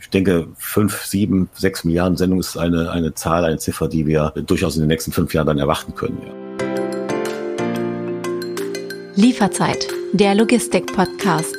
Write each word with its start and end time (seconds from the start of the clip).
ich 0.00 0.10
denke, 0.10 0.48
fünf, 0.56 1.04
sieben, 1.04 1.48
sechs 1.54 1.84
Milliarden 1.84 2.16
Sendungen 2.16 2.40
ist 2.40 2.56
eine, 2.56 2.90
eine 2.90 3.14
Zahl, 3.14 3.44
eine 3.44 3.58
Ziffer, 3.58 3.88
die 3.88 4.06
wir 4.06 4.32
durchaus 4.46 4.76
in 4.76 4.82
den 4.82 4.88
nächsten 4.88 5.12
fünf 5.12 5.32
Jahren 5.34 5.46
dann 5.46 5.58
erwarten 5.58 5.94
können. 5.94 6.18
Ja. 6.26 6.32
Lieferzeit, 9.14 9.88
der 10.12 10.34
Logistik-Podcast. 10.34 11.55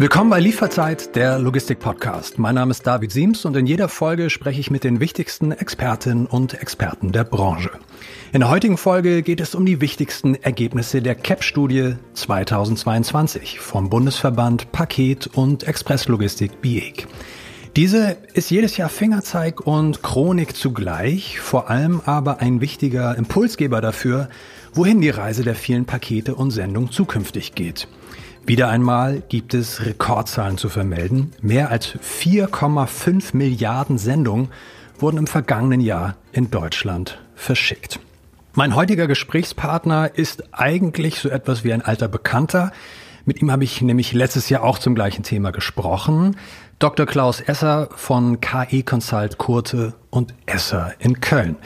Willkommen 0.00 0.30
bei 0.30 0.38
Lieferzeit, 0.38 1.16
der 1.16 1.40
Logistik-Podcast. 1.40 2.38
Mein 2.38 2.54
Name 2.54 2.70
ist 2.70 2.86
David 2.86 3.10
Siems 3.10 3.44
und 3.44 3.56
in 3.56 3.66
jeder 3.66 3.88
Folge 3.88 4.30
spreche 4.30 4.60
ich 4.60 4.70
mit 4.70 4.84
den 4.84 5.00
wichtigsten 5.00 5.50
Expertinnen 5.50 6.26
und 6.26 6.54
Experten 6.54 7.10
der 7.10 7.24
Branche. 7.24 7.72
In 8.32 8.38
der 8.38 8.48
heutigen 8.48 8.76
Folge 8.76 9.22
geht 9.22 9.40
es 9.40 9.56
um 9.56 9.66
die 9.66 9.80
wichtigsten 9.80 10.36
Ergebnisse 10.36 11.02
der 11.02 11.16
CAP-Studie 11.16 11.96
2022 12.14 13.58
vom 13.58 13.90
Bundesverband 13.90 14.70
Paket- 14.70 15.26
und 15.26 15.64
Expresslogistik 15.64 16.60
BIEG. 16.60 17.08
Diese 17.74 18.18
ist 18.34 18.52
jedes 18.52 18.76
Jahr 18.76 18.90
Fingerzeig 18.90 19.66
und 19.66 20.04
Chronik 20.04 20.54
zugleich, 20.54 21.40
vor 21.40 21.70
allem 21.70 22.02
aber 22.06 22.38
ein 22.38 22.60
wichtiger 22.60 23.16
Impulsgeber 23.16 23.80
dafür, 23.80 24.28
wohin 24.72 25.00
die 25.00 25.10
Reise 25.10 25.42
der 25.42 25.56
vielen 25.56 25.86
Pakete 25.86 26.36
und 26.36 26.52
Sendungen 26.52 26.92
zukünftig 26.92 27.56
geht. 27.56 27.88
Wieder 28.48 28.70
einmal 28.70 29.22
gibt 29.28 29.52
es 29.52 29.84
Rekordzahlen 29.84 30.56
zu 30.56 30.70
vermelden. 30.70 31.34
Mehr 31.42 31.70
als 31.70 31.98
4,5 31.98 33.36
Milliarden 33.36 33.98
Sendungen 33.98 34.48
wurden 34.98 35.18
im 35.18 35.26
vergangenen 35.26 35.82
Jahr 35.82 36.16
in 36.32 36.50
Deutschland 36.50 37.20
verschickt. 37.34 38.00
Mein 38.54 38.74
heutiger 38.74 39.06
Gesprächspartner 39.06 40.12
ist 40.14 40.44
eigentlich 40.52 41.20
so 41.20 41.28
etwas 41.28 41.62
wie 41.62 41.74
ein 41.74 41.82
alter 41.82 42.08
Bekannter. 42.08 42.72
Mit 43.26 43.42
ihm 43.42 43.52
habe 43.52 43.64
ich 43.64 43.82
nämlich 43.82 44.14
letztes 44.14 44.48
Jahr 44.48 44.64
auch 44.64 44.78
zum 44.78 44.94
gleichen 44.94 45.24
Thema 45.24 45.50
gesprochen. 45.50 46.34
Dr. 46.78 47.04
Klaus 47.04 47.42
Esser 47.42 47.90
von 47.96 48.40
KE 48.40 48.82
Consult 48.82 49.36
Kurte 49.36 49.92
und 50.08 50.32
Esser 50.46 50.94
in 51.00 51.20
Köln, 51.20 51.56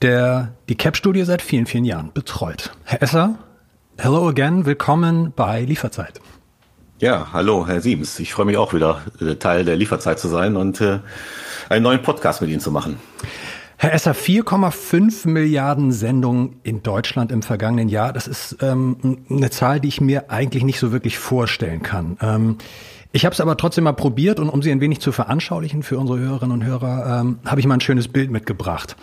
der 0.00 0.54
die 0.70 0.76
CAP-Studie 0.76 1.24
seit 1.24 1.42
vielen, 1.42 1.66
vielen 1.66 1.84
Jahren 1.84 2.10
betreut. 2.14 2.72
Herr 2.84 3.02
Esser, 3.02 3.38
Hello 3.98 4.28
again, 4.28 4.66
willkommen 4.66 5.32
bei 5.34 5.62
Lieferzeit. 5.62 6.20
Ja, 6.98 7.28
hallo, 7.32 7.66
Herr 7.66 7.80
Siebens. 7.80 8.20
Ich 8.20 8.34
freue 8.34 8.44
mich 8.44 8.58
auch 8.58 8.74
wieder, 8.74 9.00
äh, 9.22 9.36
Teil 9.36 9.64
der 9.64 9.76
Lieferzeit 9.76 10.18
zu 10.18 10.28
sein 10.28 10.56
und 10.56 10.82
äh, 10.82 10.98
einen 11.70 11.82
neuen 11.82 12.02
Podcast 12.02 12.42
mit 12.42 12.50
Ihnen 12.50 12.60
zu 12.60 12.70
machen. 12.70 12.98
Herr 13.78 13.94
Esser, 13.94 14.12
4,5 14.12 15.26
Milliarden 15.28 15.92
Sendungen 15.92 16.60
in 16.62 16.82
Deutschland 16.82 17.32
im 17.32 17.42
vergangenen 17.42 17.88
Jahr. 17.88 18.12
Das 18.12 18.26
ist 18.28 18.58
ähm, 18.60 19.24
eine 19.30 19.48
Zahl, 19.48 19.80
die 19.80 19.88
ich 19.88 20.02
mir 20.02 20.30
eigentlich 20.30 20.62
nicht 20.62 20.78
so 20.78 20.92
wirklich 20.92 21.18
vorstellen 21.18 21.82
kann. 21.82 22.18
Ähm, 22.20 22.58
ich 23.12 23.24
habe 23.24 23.32
es 23.32 23.40
aber 23.40 23.56
trotzdem 23.56 23.84
mal 23.84 23.92
probiert 23.92 24.40
und 24.40 24.50
um 24.50 24.60
sie 24.60 24.72
ein 24.72 24.82
wenig 24.82 25.00
zu 25.00 25.10
veranschaulichen 25.10 25.82
für 25.82 25.98
unsere 25.98 26.18
Hörerinnen 26.18 26.52
und 26.52 26.64
Hörer, 26.64 27.20
ähm, 27.20 27.38
habe 27.46 27.60
ich 27.60 27.66
mal 27.66 27.74
ein 27.74 27.80
schönes 27.80 28.08
Bild 28.08 28.30
mitgebracht. 28.30 28.94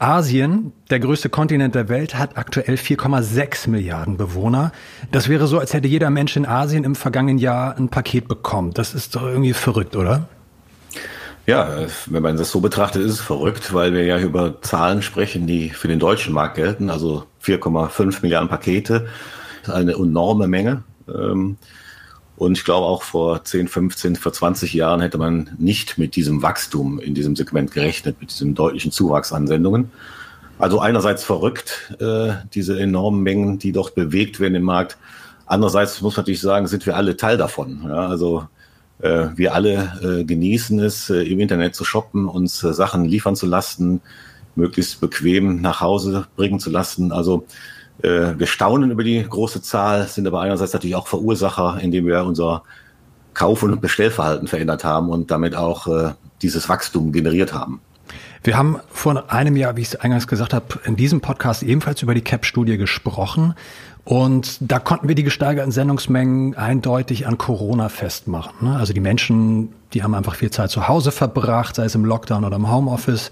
Asien, 0.00 0.72
der 0.88 0.98
größte 0.98 1.28
Kontinent 1.28 1.74
der 1.74 1.88
Welt, 1.90 2.16
hat 2.16 2.38
aktuell 2.38 2.76
4,6 2.76 3.68
Milliarden 3.68 4.16
Bewohner. 4.16 4.72
Das 5.12 5.28
wäre 5.28 5.46
so, 5.46 5.58
als 5.58 5.74
hätte 5.74 5.88
jeder 5.88 6.08
Mensch 6.08 6.36
in 6.36 6.46
Asien 6.46 6.84
im 6.84 6.94
vergangenen 6.94 7.38
Jahr 7.38 7.76
ein 7.76 7.90
Paket 7.90 8.26
bekommen. 8.26 8.72
Das 8.72 8.94
ist 8.94 9.14
doch 9.14 9.24
irgendwie 9.24 9.52
verrückt, 9.52 9.96
oder? 9.96 10.26
Ja, 11.46 11.86
wenn 12.06 12.22
man 12.22 12.36
das 12.36 12.50
so 12.50 12.60
betrachtet, 12.60 13.02
ist 13.02 13.12
es 13.12 13.20
verrückt, 13.20 13.74
weil 13.74 13.92
wir 13.92 14.04
ja 14.04 14.18
über 14.18 14.62
Zahlen 14.62 15.02
sprechen, 15.02 15.46
die 15.46 15.70
für 15.70 15.88
den 15.88 15.98
deutschen 15.98 16.32
Markt 16.32 16.56
gelten. 16.56 16.88
Also 16.88 17.24
4,5 17.44 18.22
Milliarden 18.22 18.48
Pakete, 18.48 19.06
eine 19.66 19.92
enorme 19.92 20.48
Menge. 20.48 20.82
Und 22.40 22.56
ich 22.56 22.64
glaube 22.64 22.86
auch 22.86 23.02
vor 23.02 23.44
10, 23.44 23.68
15, 23.68 24.16
vor 24.16 24.32
20 24.32 24.72
Jahren 24.72 25.02
hätte 25.02 25.18
man 25.18 25.50
nicht 25.58 25.98
mit 25.98 26.16
diesem 26.16 26.40
Wachstum 26.40 26.98
in 26.98 27.12
diesem 27.12 27.36
Segment 27.36 27.70
gerechnet, 27.70 28.16
mit 28.18 28.30
diesem 28.30 28.54
deutlichen 28.54 28.92
Zuwachs 28.92 29.30
an 29.30 29.46
Sendungen. 29.46 29.90
Also 30.58 30.80
einerseits 30.80 31.22
verrückt, 31.22 31.94
äh, 32.00 32.32
diese 32.54 32.80
enormen 32.80 33.22
Mengen, 33.22 33.58
die 33.58 33.72
dort 33.72 33.94
bewegt 33.94 34.40
werden 34.40 34.54
im 34.54 34.62
Markt. 34.62 34.96
Andererseits 35.44 36.00
muss 36.00 36.16
man 36.16 36.22
natürlich 36.22 36.40
sagen, 36.40 36.66
sind 36.66 36.86
wir 36.86 36.96
alle 36.96 37.18
Teil 37.18 37.36
davon. 37.36 37.82
Ja, 37.86 38.08
also 38.08 38.48
äh, 39.00 39.26
wir 39.36 39.52
alle 39.52 39.92
äh, 40.02 40.24
genießen 40.24 40.80
es, 40.80 41.10
äh, 41.10 41.20
im 41.24 41.40
Internet 41.40 41.74
zu 41.74 41.84
shoppen, 41.84 42.26
uns 42.26 42.64
äh, 42.64 42.72
Sachen 42.72 43.04
liefern 43.04 43.36
zu 43.36 43.44
lassen, 43.44 44.00
möglichst 44.54 44.98
bequem 45.02 45.60
nach 45.60 45.82
Hause 45.82 46.26
bringen 46.36 46.58
zu 46.58 46.70
lassen. 46.70 47.12
Also 47.12 47.44
wir 48.02 48.46
staunen 48.46 48.90
über 48.90 49.04
die 49.04 49.22
große 49.22 49.62
Zahl, 49.62 50.06
sind 50.06 50.26
aber 50.26 50.40
einerseits 50.40 50.72
natürlich 50.72 50.96
auch 50.96 51.06
Verursacher, 51.06 51.78
indem 51.80 52.06
wir 52.06 52.24
unser 52.24 52.62
Kauf- 53.34 53.62
und 53.62 53.80
Bestellverhalten 53.80 54.48
verändert 54.48 54.84
haben 54.84 55.08
und 55.08 55.30
damit 55.30 55.54
auch 55.54 55.86
äh, 55.86 56.12
dieses 56.42 56.68
Wachstum 56.68 57.12
generiert 57.12 57.52
haben. 57.52 57.80
Wir 58.42 58.56
haben 58.56 58.80
vor 58.90 59.30
einem 59.30 59.56
Jahr, 59.56 59.76
wie 59.76 59.82
ich 59.82 59.88
es 59.88 59.96
eingangs 59.96 60.26
gesagt 60.26 60.54
habe, 60.54 60.66
in 60.84 60.96
diesem 60.96 61.20
Podcast 61.20 61.62
ebenfalls 61.62 62.02
über 62.02 62.14
die 62.14 62.22
CAP-Studie 62.22 62.78
gesprochen. 62.78 63.54
Und 64.04 64.56
da 64.60 64.78
konnten 64.78 65.08
wir 65.08 65.14
die 65.14 65.24
gesteigerten 65.24 65.72
Sendungsmengen 65.72 66.56
eindeutig 66.56 67.26
an 67.26 67.36
Corona 67.36 67.90
festmachen. 67.90 68.68
Ne? 68.68 68.76
Also 68.76 68.94
die 68.94 69.00
Menschen, 69.00 69.72
die 69.92 70.02
haben 70.02 70.14
einfach 70.14 70.34
viel 70.34 70.50
Zeit 70.50 70.70
zu 70.70 70.88
Hause 70.88 71.12
verbracht, 71.12 71.76
sei 71.76 71.84
es 71.84 71.94
im 71.94 72.06
Lockdown 72.06 72.44
oder 72.44 72.56
im 72.56 72.70
Homeoffice 72.70 73.30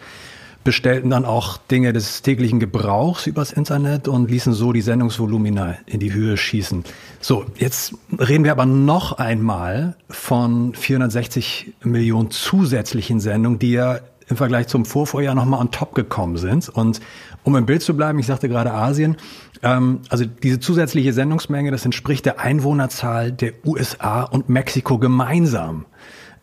bestellten 0.65 1.11
dann 1.11 1.25
auch 1.25 1.57
Dinge 1.57 1.93
des 1.93 2.23
täglichen 2.23 2.61
Gebrauchs 2.61 3.27
übers 3.27 3.53
Internet 3.53 4.09
und 4.09 4.31
ließen 4.31 4.53
so 4.53 4.73
die 4.73 4.81
Sendungsvolumina 4.81 5.77
in 5.87 6.01
die 6.01 6.13
Höhe 6.13 6.37
schießen. 6.37 6.85
So, 7.21 7.47
jetzt 7.57 7.95
reden 8.19 8.45
wir 8.45 8.53
aber 8.53 8.67
noch 8.67 9.13
einmal 9.13 9.97
von 10.11 10.75
460 10.75 11.75
Millionen 11.85 12.31
zusätzlichen 12.31 13.21
Sendungen, 13.21 13.59
die 13.59 13.73
ja 13.73 14.01
im 14.29 14.37
Vergleich 14.37 14.69
zum 14.69 14.85
Vorvorjahr 14.85 15.35
nochmal 15.35 15.61
on 15.61 15.71
top 15.71 15.95
gekommen 15.95 16.37
sind. 16.37 16.69
Und 16.69 17.01
um 17.45 17.57
im 17.57 17.67
Bild 17.67 17.83
zu 17.83 17.97
bleiben, 17.97 18.19
ich 18.19 18.27
sagte 18.27 18.49
gerade 18.49 18.73
Asien, 18.73 19.17
ähm, 19.63 20.01
also 20.11 20.25
diese 20.27 20.61
zusätzliche 20.61 21.13
Sendungsmenge, 21.13 21.71
das 21.71 21.85
entspricht 21.85 22.27
der 22.27 22.41
Einwohnerzahl 22.41 23.33
der 23.33 23.53
USA 23.65 24.23
und 24.23 24.49
Mexiko 24.49 24.99
gemeinsam. 24.99 25.87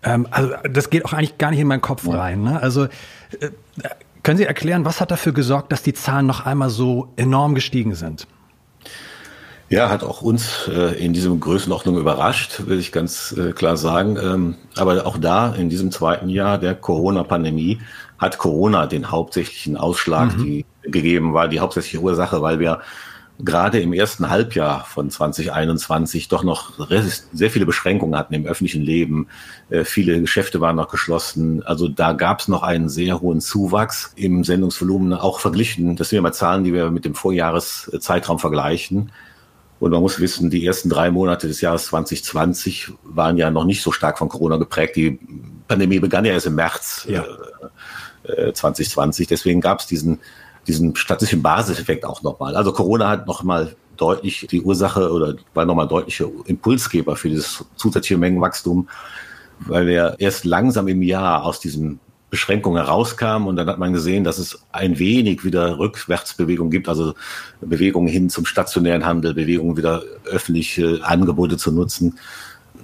Ähm, 0.04 0.28
also 0.32 0.54
das 0.70 0.90
geht 0.90 1.06
auch 1.06 1.14
eigentlich 1.14 1.38
gar 1.38 1.52
nicht 1.52 1.60
in 1.60 1.68
meinen 1.68 1.82
Kopf 1.82 2.08
rein. 2.08 2.44
Ne? 2.44 2.62
Also 2.62 2.86
äh, 2.86 3.50
können 4.26 4.40
Sie 4.40 4.44
erklären, 4.44 4.86
was 4.86 5.02
hat 5.02 5.12
dafür 5.12 5.34
gesorgt, 5.34 5.72
dass 5.72 5.84
die 5.84 5.94
Zahlen 5.94 6.26
noch 6.26 6.48
einmal 6.48 6.72
so 6.72 7.14
enorm 7.16 7.54
gestiegen 7.54 7.94
sind? 7.94 8.28
Ja, 9.70 9.90
hat 9.90 10.04
auch 10.04 10.24
uns 10.24 10.68
äh, 10.68 10.96
in 11.04 11.14
diesem 11.14 11.40
Größenordnung 11.40 11.98
überrascht, 11.98 12.64
will 12.66 12.80
ich 12.80 12.92
ganz 12.92 13.36
äh, 13.38 13.52
klar 13.52 13.78
sagen. 13.78 14.18
Ähm, 14.18 14.56
aber 14.76 15.06
auch 15.06 15.18
da, 15.18 15.54
in 15.54 15.70
diesem 15.70 15.92
zweiten 15.92 16.28
Jahr 16.28 16.58
der 16.58 16.74
Corona-Pandemie, 16.74 17.80
hat 18.18 18.40
Corona 18.40 18.88
den 18.88 19.12
hauptsächlichen 19.12 19.78
Ausschlag 19.78 20.36
mhm. 20.38 20.44
die, 20.44 20.66
gegeben, 20.82 21.34
war 21.36 21.48
die 21.48 21.60
hauptsächliche 21.60 22.00
Ursache, 22.00 22.42
weil 22.42 22.60
wir 22.60 22.80
gerade 23.40 23.80
im 23.82 23.92
ersten 23.94 24.30
Halbjahr 24.30 24.86
von 24.86 25.10
2021 25.10 26.28
doch 26.30 26.44
noch 26.44 26.72
sehr 27.34 27.52
viele 27.52 27.66
Beschränkungen 27.66 28.18
hatten 28.18 28.34
im 28.34 28.46
öffentlichen 28.46 28.82
Leben. 28.82 29.28
Äh, 29.70 29.84
viele 29.84 30.22
Geschäfte 30.22 30.62
waren 30.62 30.78
noch 30.78 30.90
geschlossen. 30.90 31.62
Also 31.64 31.88
da 31.88 32.14
gab 32.14 32.40
es 32.40 32.48
noch 32.48 32.64
einen 32.64 32.88
sehr 32.88 33.20
hohen 33.20 33.42
Zuwachs 33.42 34.14
im 34.16 34.44
Sendungsvolumen, 34.44 35.14
auch 35.14 35.40
verglichen. 35.40 35.96
Das 35.96 36.10
sind 36.10 36.20
immer 36.20 36.32
Zahlen, 36.32 36.64
die 36.64 36.74
wir 36.74 36.92
mit 36.92 37.04
dem 37.06 37.16
Vorjahreszeitraum 37.16 38.40
vergleichen. 38.40 39.12
Und 39.80 39.92
man 39.92 40.02
muss 40.02 40.20
wissen, 40.22 40.50
die 40.50 40.66
ersten 40.66 40.90
drei 40.90 41.12
Monate 41.12 41.48
des 41.48 41.60
Jahres 41.60 41.86
2020 41.88 42.94
waren 43.04 43.38
ja 43.38 43.52
noch 43.52 43.66
nicht 43.66 43.82
so 43.82 43.92
stark 43.92 44.18
von 44.18 44.30
Corona 44.30 44.56
geprägt. 44.56 44.96
Die 44.96 45.20
Pandemie 45.68 46.00
begann 46.00 46.24
ja 46.24 46.32
erst 46.32 46.48
im 46.48 46.56
März 46.56 47.06
ja. 47.10 47.26
äh, 48.24 48.54
2020. 48.54 49.26
Äh, 49.26 49.30
Deswegen 49.30 49.60
gab 49.60 49.82
es 49.82 49.88
diesen 49.88 50.20
diesen 50.68 50.96
statistischen 50.96 51.42
Basiseffekt 51.42 52.06
auch 52.06 52.24
nochmal. 52.24 52.56
Also 52.56 52.72
Corona 52.72 53.10
hat 53.10 53.28
nochmal 53.28 53.76
deutlich 53.98 54.48
die 54.50 54.62
Ursache 54.62 55.12
oder 55.12 55.36
war 55.54 55.66
nochmal 55.66 55.88
deutliche 55.88 56.30
Impulsgeber 56.46 57.16
für 57.16 57.30
dieses 57.30 57.64
zusätzliche 57.76 58.18
Mengenwachstum, 58.18 58.90
weil 59.60 59.88
wir 59.88 60.16
erst 60.20 60.46
langsam 60.46 60.88
im 60.88 61.02
Jahr 61.02 61.44
aus 61.44 61.60
diesen 61.60 62.00
Beschränkungen 62.30 62.84
herauskamen 62.84 63.48
und 63.48 63.56
dann 63.56 63.68
hat 63.68 63.78
man 63.78 63.94
gesehen, 63.94 64.24
dass 64.24 64.40
es 64.40 64.60
ein 64.72 65.00
wenig 65.00 65.46
wieder 65.46 65.78
Rückwärtsbewegung 65.80 66.70
gibt, 66.70 66.90
also 66.90 67.14
Bewegungen 67.62 68.10
hin 68.10 68.30
zum 68.30 68.46
stationären 68.46 69.06
Handel, 69.06 69.34
Bewegungen 69.34 69.78
wieder 69.78 70.04
öffentliche 70.26 71.00
Angebote 71.04 71.56
zu 71.56 71.72
nutzen. 71.72 72.20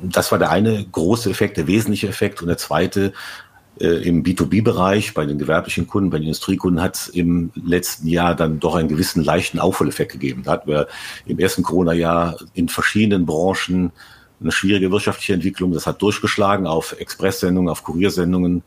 Das 0.03 0.31
war 0.31 0.39
der 0.39 0.51
eine 0.51 0.85
große 0.89 1.29
Effekt, 1.29 1.57
der 1.57 1.67
wesentliche 1.67 2.07
Effekt. 2.07 2.41
Und 2.41 2.47
der 2.47 2.57
zweite 2.57 3.13
äh, 3.81 4.07
im 4.07 4.23
B2B-Bereich, 4.23 5.13
bei 5.13 5.25
den 5.25 5.39
gewerblichen 5.39 5.87
Kunden, 5.87 6.09
bei 6.09 6.17
den 6.17 6.27
Industriekunden 6.27 6.81
hat 6.81 6.95
es 6.95 7.07
im 7.07 7.51
letzten 7.55 8.07
Jahr 8.07 8.35
dann 8.35 8.59
doch 8.59 8.75
einen 8.75 8.89
gewissen 8.89 9.23
leichten 9.23 9.59
Aufholeffekt 9.59 10.11
gegeben. 10.11 10.43
Da 10.43 10.51
hatten 10.51 10.69
wir 10.69 10.87
im 11.25 11.39
ersten 11.39 11.63
Corona-Jahr 11.63 12.37
in 12.53 12.69
verschiedenen 12.69 13.25
Branchen 13.25 13.91
eine 14.39 14.51
schwierige 14.51 14.91
wirtschaftliche 14.91 15.33
Entwicklung. 15.33 15.71
Das 15.71 15.87
hat 15.87 16.01
durchgeschlagen 16.01 16.67
auf 16.67 16.95
Expresssendungen, 16.99 17.69
auf 17.69 17.83
Kuriersendungen, 17.83 18.63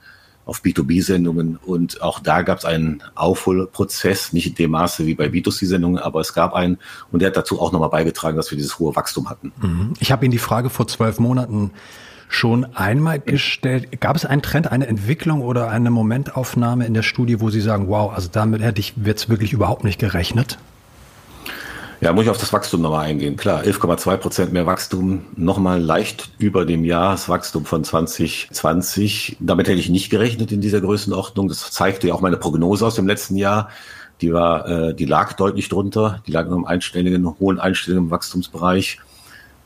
auf 0.46 0.61
B2B-Sendungen. 0.61 1.58
Und 1.64 2.02
auch 2.02 2.20
da 2.20 2.43
gab 2.43 2.58
es 2.58 2.64
einen 2.64 3.02
Aufholprozess, 3.14 4.32
nicht 4.32 4.46
in 4.46 4.55
dem 4.55 4.72
Maße 4.72 5.06
wie 5.06 5.14
bei 5.14 5.26
B2C-Sendungen, 5.26 5.99
aber 5.99 6.20
es 6.20 6.34
gab 6.34 6.55
einen 6.55 6.78
und 7.12 7.20
der 7.20 7.28
hat 7.28 7.37
dazu 7.37 7.60
auch 7.60 7.72
nochmal 7.72 7.90
beigetragen, 7.90 8.37
dass 8.37 8.50
wir 8.50 8.56
dieses 8.56 8.78
hohe 8.78 8.94
Wachstum 8.96 9.31
hatten. 9.31 9.52
Mhm. 9.60 9.94
Ich 10.00 10.12
habe 10.12 10.25
Ihnen 10.25 10.32
die 10.32 10.38
Frage 10.38 10.70
vor 10.70 10.87
zwölf 10.87 11.19
Monaten 11.19 11.70
schon 12.28 12.64
einmal 12.74 13.20
gestellt. 13.20 14.00
Gab 14.00 14.16
es 14.16 14.24
einen 14.24 14.42
Trend, 14.42 14.70
eine 14.70 14.86
Entwicklung 14.86 15.42
oder 15.42 15.68
eine 15.68 15.90
Momentaufnahme 15.90 16.86
in 16.86 16.94
der 16.94 17.02
Studie, 17.02 17.40
wo 17.40 17.50
Sie 17.50 17.60
sagen, 17.60 17.88
wow, 17.88 18.12
also 18.12 18.28
damit 18.30 18.62
hätte 18.62 18.80
ich 18.80 18.94
jetzt 19.04 19.28
wirklich 19.28 19.52
überhaupt 19.52 19.84
nicht 19.84 19.98
gerechnet? 19.98 20.58
Ja, 22.00 22.12
muss 22.12 22.24
ich 22.24 22.30
auf 22.30 22.38
das 22.38 22.52
Wachstum 22.52 22.82
nochmal 22.82 23.06
eingehen. 23.06 23.36
Klar, 23.36 23.62
11,2 23.62 24.16
Prozent 24.18 24.52
mehr 24.52 24.66
Wachstum, 24.66 25.24
nochmal 25.36 25.80
leicht 25.80 26.30
über 26.38 26.66
dem 26.66 26.84
Jahreswachstum 26.84 27.64
von 27.64 27.82
2020. 27.82 29.38
Damit 29.40 29.68
hätte 29.68 29.80
ich 29.80 29.88
nicht 29.88 30.10
gerechnet 30.10 30.52
in 30.52 30.60
dieser 30.60 30.82
Größenordnung. 30.82 31.48
Das 31.48 31.70
zeigte 31.70 32.08
ja 32.08 32.14
auch 32.14 32.20
meine 32.20 32.36
Prognose 32.36 32.84
aus 32.84 32.96
dem 32.96 33.06
letzten 33.06 33.36
Jahr. 33.36 33.70
Die 34.20 34.32
war, 34.32 34.68
äh, 34.68 34.94
die 34.94 35.06
lag 35.06 35.32
deutlich 35.32 35.68
drunter. 35.68 36.22
Die 36.26 36.32
lag 36.32 36.46
im 36.46 36.66
einstelligen, 36.66 37.26
hohen 37.40 37.58
einstelligen 37.58 38.10
Wachstumsbereich. 38.10 38.98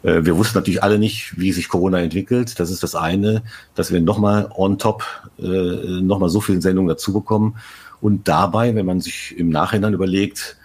Äh, 0.03 0.25
wir 0.25 0.37
wussten 0.37 0.59
natürlich 0.59 0.83
alle 0.83 0.99
nicht, 0.99 1.39
wie 1.39 1.53
sich 1.53 1.69
Corona 1.69 2.01
entwickelt. 2.01 2.59
Das 2.61 2.71
ist 2.71 2.83
das 2.83 2.95
eine, 2.95 3.43
dass 3.75 3.93
wir 3.93 4.01
nochmal 4.01 4.51
on 4.55 4.79
top, 4.79 5.05
äh, 5.39 5.43
nochmal 5.43 6.29
so 6.29 6.41
viele 6.41 6.61
Sendungen 6.61 6.89
dazu 6.89 7.13
bekommen. 7.13 7.57
Und 8.01 8.29
dabei, 8.29 8.75
wenn 8.75 8.87
man 8.87 9.01
sich 9.01 9.37
im 9.37 9.49
Nachhinein 9.49 9.95
überlegt, 9.95 10.57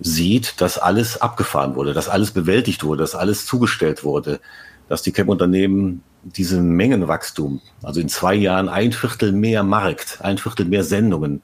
sieht, 0.00 0.60
dass 0.60 0.78
alles 0.78 1.20
abgefahren 1.20 1.74
wurde, 1.74 1.92
dass 1.92 2.08
alles 2.08 2.30
bewältigt 2.30 2.82
wurde, 2.82 3.02
dass 3.02 3.14
alles 3.14 3.46
zugestellt 3.46 4.04
wurde, 4.04 4.40
dass 4.88 5.02
die 5.02 5.12
CAP-Unternehmen 5.12 6.02
diesen 6.24 6.70
Mengenwachstum, 6.70 7.60
also 7.82 8.00
in 8.00 8.08
zwei 8.08 8.34
Jahren 8.34 8.68
ein 8.68 8.92
Viertel 8.92 9.32
mehr 9.32 9.62
Markt, 9.62 10.18
ein 10.22 10.38
Viertel 10.38 10.66
mehr 10.66 10.84
Sendungen, 10.84 11.42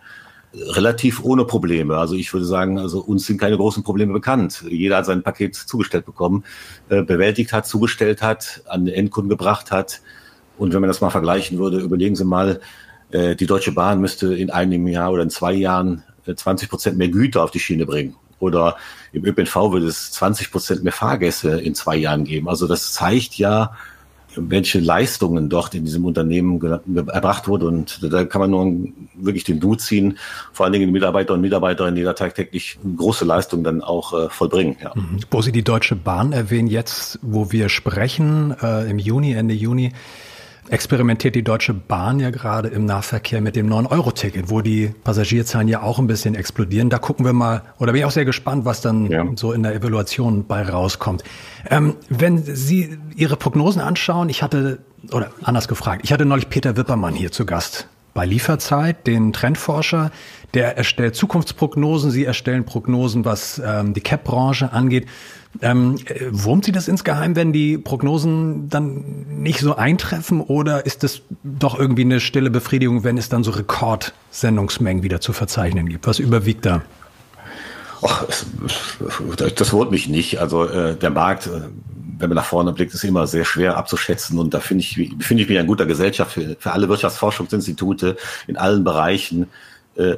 relativ 0.55 1.23
ohne 1.23 1.45
Probleme. 1.45 1.97
Also 1.97 2.15
ich 2.15 2.33
würde 2.33 2.47
sagen, 2.47 2.79
also 2.79 3.01
uns 3.01 3.27
sind 3.27 3.39
keine 3.39 3.57
großen 3.57 3.83
Probleme 3.83 4.13
bekannt. 4.13 4.65
Jeder 4.69 4.99
hat 4.99 5.07
sein 5.07 5.23
Paket 5.23 5.55
zugestellt 5.55 6.07
bekommen, 6.07 6.45
äh, 6.89 7.03
bewältigt 7.03 7.53
hat, 7.53 7.67
zugestellt 7.67 8.23
hat, 8.23 8.63
an 8.67 8.87
den 8.87 8.95
Endkunden 8.95 9.29
gebracht 9.29 9.71
hat. 9.71 10.01
Und 10.57 10.73
wenn 10.73 10.81
man 10.81 10.89
das 10.89 11.01
mal 11.01 11.11
vergleichen 11.11 11.59
würde, 11.59 11.79
überlegen 11.79 12.17
Sie 12.17 12.25
mal, 12.25 12.61
äh, 13.11 13.37
die 13.37 13.47
Deutsche 13.47 13.73
Bahn 13.73 14.01
müsste 14.01 14.35
in 14.35 14.51
einem 14.51 14.87
Jahr 14.87 15.13
oder 15.13 15.23
in 15.23 15.31
zwei 15.31 15.53
Jahren 15.53 16.03
20 16.35 16.67
äh, 16.67 16.71
Prozent 16.71 16.99
mehr 16.99 17.09
Güter 17.09 17.45
auf 17.45 17.51
die 17.51 17.61
Schiene 17.61 17.87
bringen. 17.87 18.17
Oder 18.41 18.77
im 19.13 19.25
ÖPNV 19.25 19.73
würde 19.73 19.87
es 19.87 20.13
20 20.13 20.51
Prozent 20.51 20.85
mehr 20.85 20.93
Fahrgäste 20.93 21.51
in 21.51 21.75
zwei 21.75 21.97
Jahren 21.97 22.25
geben. 22.25 22.49
Also 22.49 22.67
das 22.67 22.93
zeigt 22.93 23.35
ja, 23.35 23.73
welche 24.37 24.81
Leistungen 24.81 25.49
dort 25.49 25.75
in 25.75 25.85
diesem 25.85 26.05
Unternehmen 26.05 26.61
erbracht 27.09 27.49
wurden. 27.49 27.67
Und 27.67 28.13
da 28.13 28.25
kann 28.25 28.41
man 28.41 28.51
nur 28.51 28.89
wirklich 29.15 29.45
den 29.45 29.63
Hut 29.63 29.81
ziehen, 29.81 30.19
vor 30.53 30.65
allen 30.65 30.73
Dingen 30.73 30.87
die 30.87 30.93
Mitarbeiter 30.93 31.35
und 31.35 31.41
Mitarbeiterinnen, 31.41 31.97
die 31.97 32.03
da 32.03 32.13
tagtäglich 32.13 32.79
große 32.97 33.25
Leistungen 33.25 33.65
dann 33.65 33.83
auch 33.83 34.13
äh, 34.13 34.29
vollbringen. 34.29 34.77
Ja. 34.83 34.93
Mhm. 34.95 35.21
Wo 35.31 35.43
Sie 35.43 35.53
die 35.53 35.65
Deutsche 35.65 35.97
Bahn 35.97 36.33
erwähnen, 36.33 36.69
jetzt, 36.69 37.19
wo 37.23 37.53
wir 37.53 37.69
sprechen, 37.69 38.55
äh, 38.63 38.91
im 38.91 38.99
Juni, 38.99 39.33
Ende 39.33 39.55
Juni, 39.55 39.93
experimentiert 40.71 41.35
die 41.35 41.43
Deutsche 41.43 41.75
Bahn 41.75 42.21
ja 42.21 42.31
gerade 42.31 42.69
im 42.69 42.85
Nahverkehr 42.85 43.41
mit 43.41 43.57
dem 43.57 43.69
9-Euro-Ticket, 43.69 44.51
wo 44.51 44.61
die 44.61 44.95
Passagierzahlen 45.05 45.69
ja 45.69 45.83
auch 45.83 45.99
ein 45.99 46.07
bisschen 46.07 46.35
explodieren. 46.35 46.91
Da 46.91 46.99
gucken 46.99 47.25
wir 47.25 47.33
mal, 47.33 47.63
oder 47.79 47.93
bin 47.93 48.01
ich 48.01 48.05
auch 48.05 48.11
sehr 48.11 48.25
gespannt, 48.25 48.65
was 48.65 48.81
dann 48.81 49.11
ja. 49.11 49.27
so 49.37 49.53
in 49.53 49.63
der 49.63 49.75
Evaluation 49.75 50.47
bei 50.47 50.63
rauskommt. 50.63 51.25
Ähm, 51.71 51.97
wenn 52.09 52.43
Sie 52.43 52.99
Ihre 53.17 53.37
Prognosen 53.37 53.81
anschauen, 53.81 54.29
ich 54.29 54.43
hatte, 54.43 54.79
oder 55.13 55.31
anders 55.43 55.69
gefragt, 55.69 56.03
ich 56.05 56.13
hatte 56.13 56.25
neulich 56.25 56.49
Peter 56.49 56.77
Wippermann 56.77 57.15
hier 57.15 57.33
zu 57.33 57.47
Gast 57.47 57.89
bei 58.15 58.27
Lieferzeit, 58.27 59.07
den 59.07 59.33
Trendforscher, 59.33 60.11
der 60.55 60.77
erstellt 60.77 61.15
Zukunftsprognosen, 61.15 62.11
Sie 62.11 62.25
erstellen 62.25 62.65
Prognosen, 62.65 63.25
was 63.25 63.61
ähm, 63.65 63.93
die 63.93 64.01
CAP-Branche 64.01 64.73
angeht. 64.73 65.07
Ähm, 65.61 65.97
wurmt 66.31 66.65
Sie 66.65 66.73
das 66.73 66.89
insgeheim, 66.89 67.37
wenn 67.37 67.53
die 67.53 67.79
Prognosen 67.79 68.69
dann 68.69 69.27
nicht 69.29 69.61
so 69.61 69.77
eintreffen 69.77 70.41
oder 70.41 70.87
ist 70.87 71.05
es 71.05 71.23
doch 71.43 71.79
irgendwie 71.79 72.03
eine 72.03 72.21
stille 72.21 72.51
Befriedigung, 72.51 73.05
wenn 73.05 73.19
es 73.19 73.29
dann 73.29 73.45
so 73.45 73.51
Rekordsendungsmengen 73.51 75.03
wieder 75.03 75.21
zu 75.21 75.33
verzeichnen 75.33 75.89
gibt? 75.89 76.07
Was 76.07 76.19
überwiegt 76.19 76.65
da? 76.65 76.83
Ach, 78.03 78.25
das 79.37 79.73
wurmt 79.73 79.91
mich 79.91 80.09
nicht. 80.09 80.39
Also 80.39 80.67
äh, 80.67 80.97
der 80.97 81.11
Markt, 81.11 81.47
äh, 81.47 81.63
wenn 82.19 82.29
man 82.31 82.37
nach 82.37 82.45
vorne 82.45 82.73
blickt, 82.73 82.95
ist 82.95 83.05
immer 83.05 83.27
sehr 83.27 83.45
schwer 83.45 83.77
abzuschätzen 83.77 84.39
und 84.39 84.55
da 84.55 84.61
finde 84.61 84.83
ich, 84.83 84.95
finde 85.19 85.43
ich 85.43 85.49
mich 85.49 85.59
in 85.59 85.67
guter 85.67 85.87
Gesellschaft 85.87 86.33
für, 86.33 86.57
für 86.59 86.73
alle 86.73 86.89
Wirtschaftsforschungsinstitute 86.89 88.17
in 88.47 88.57
allen 88.57 88.85
Bereichen 88.85 89.43
äh, 89.43 89.47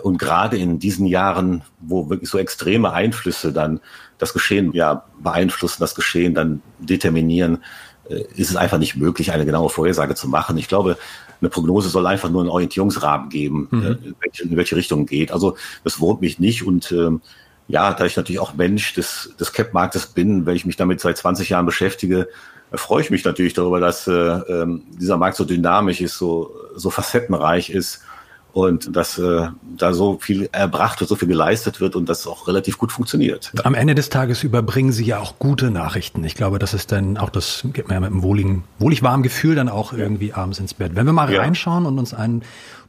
und 0.02 0.18
gerade 0.18 0.58
in 0.58 0.78
diesen 0.78 1.06
Jahren, 1.06 1.62
wo 1.80 2.10
wirklich 2.10 2.28
so 2.28 2.38
extreme 2.38 2.92
Einflüsse 2.92 3.52
dann 3.52 3.80
das 4.18 4.32
Geschehen 4.32 4.72
ja 4.72 5.04
beeinflussen, 5.18 5.78
das 5.80 5.94
Geschehen 5.94 6.34
dann 6.34 6.62
determinieren, 6.78 7.64
äh, 8.08 8.24
ist 8.36 8.50
es 8.50 8.56
einfach 8.56 8.78
nicht 8.78 8.96
möglich, 8.96 9.32
eine 9.32 9.46
genaue 9.46 9.70
Vorhersage 9.70 10.14
zu 10.14 10.28
machen. 10.28 10.58
Ich 10.58 10.68
glaube, 10.68 10.96
eine 11.40 11.48
Prognose 11.48 11.88
soll 11.88 12.06
einfach 12.06 12.28
nur 12.28 12.42
einen 12.42 12.50
Orientierungsrahmen 12.50 13.30
geben, 13.30 13.68
mhm. 13.70 13.82
Äh, 13.82 13.88
in, 13.88 14.14
welche, 14.20 14.42
in 14.42 14.56
welche 14.56 14.76
Richtung 14.76 15.06
geht. 15.06 15.32
Also 15.32 15.56
das 15.84 16.00
wurmt 16.00 16.20
mich 16.20 16.38
nicht 16.38 16.66
und 16.66 16.92
ähm, 16.92 17.22
ja, 17.68 17.94
da 17.94 18.04
ich 18.04 18.16
natürlich 18.16 18.40
auch 18.40 18.54
Mensch 18.54 18.94
des, 18.94 19.34
des 19.38 19.52
Cap-Marktes 19.52 20.06
bin, 20.06 20.44
weil 20.44 20.56
ich 20.56 20.66
mich 20.66 20.76
damit 20.76 21.00
seit 21.00 21.16
20 21.16 21.50
Jahren 21.50 21.66
beschäftige, 21.66 22.28
freue 22.72 23.02
ich 23.02 23.10
mich 23.10 23.24
natürlich 23.24 23.54
darüber, 23.54 23.80
dass 23.80 24.06
äh, 24.08 24.12
äh, 24.12 24.80
dieser 24.98 25.16
Markt 25.16 25.36
so 25.36 25.44
dynamisch 25.44 26.00
ist, 26.00 26.18
so, 26.18 26.52
so 26.74 26.90
facettenreich 26.90 27.70
ist 27.70 28.02
und 28.52 28.94
dass 28.96 29.18
äh, 29.18 29.48
da 29.76 29.92
so 29.92 30.18
viel 30.20 30.48
erbracht 30.52 31.00
wird, 31.00 31.08
so 31.08 31.16
viel 31.16 31.28
geleistet 31.28 31.80
wird 31.80 31.96
und 31.96 32.08
das 32.08 32.26
auch 32.26 32.48
relativ 32.48 32.78
gut 32.78 32.92
funktioniert. 32.92 33.52
Am 33.64 33.74
Ende 33.74 33.94
des 33.94 34.08
Tages 34.08 34.42
überbringen 34.42 34.92
Sie 34.92 35.04
ja 35.04 35.18
auch 35.18 35.38
gute 35.38 35.70
Nachrichten. 35.70 36.24
Ich 36.24 36.34
glaube, 36.34 36.58
das 36.58 36.74
ist 36.74 36.92
dann 36.92 37.16
auch 37.16 37.30
das, 37.30 37.64
geht 37.72 37.88
mir 37.88 37.94
ja 37.94 38.00
mit 38.00 38.10
einem 38.10 38.22
wohligen, 38.22 38.64
wohlig 38.78 39.02
warmen 39.02 39.22
Gefühl 39.22 39.54
dann 39.54 39.68
auch 39.68 39.92
irgendwie 39.92 40.32
abends 40.32 40.58
ins 40.58 40.74
Bett. 40.74 40.94
Wenn 40.94 41.06
wir 41.06 41.12
mal 41.12 41.32
ja. 41.32 41.40
reinschauen 41.40 41.86
und 41.86 41.98
uns 41.98 42.14
einen 42.14 42.42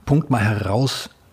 Punkt 0.05 0.29
mal 0.29 0.39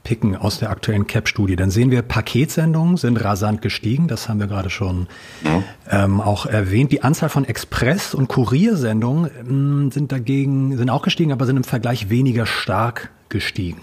herauspicken 0.08 0.36
aus 0.36 0.58
der 0.58 0.70
aktuellen 0.70 1.06
CAP-Studie, 1.06 1.56
dann 1.56 1.70
sehen 1.70 1.90
wir, 1.90 2.02
Paketsendungen 2.02 2.96
sind 2.96 3.16
rasant 3.22 3.62
gestiegen. 3.62 4.08
Das 4.08 4.28
haben 4.28 4.40
wir 4.40 4.46
gerade 4.46 4.70
schon 4.70 5.06
ja. 5.44 5.62
ähm, 5.90 6.20
auch 6.20 6.46
erwähnt. 6.46 6.92
Die 6.92 7.02
Anzahl 7.02 7.28
von 7.28 7.44
Express- 7.44 8.14
und 8.14 8.28
Kuriersendungen 8.28 9.30
ähm, 9.40 9.90
sind 9.92 10.12
dagegen, 10.12 10.76
sind 10.76 10.90
auch 10.90 11.02
gestiegen, 11.02 11.32
aber 11.32 11.46
sind 11.46 11.56
im 11.56 11.64
Vergleich 11.64 12.10
weniger 12.10 12.46
stark 12.46 13.10
gestiegen. 13.28 13.82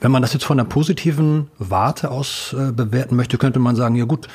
Wenn 0.00 0.10
man 0.10 0.22
das 0.22 0.32
jetzt 0.32 0.44
von 0.44 0.56
der 0.56 0.64
positiven 0.64 1.48
Warte 1.58 2.10
aus 2.10 2.54
äh, 2.58 2.72
bewerten 2.72 3.16
möchte, 3.16 3.36
könnte 3.36 3.58
man 3.58 3.76
sagen, 3.76 3.96
ja 3.96 4.04
gut, 4.04 4.28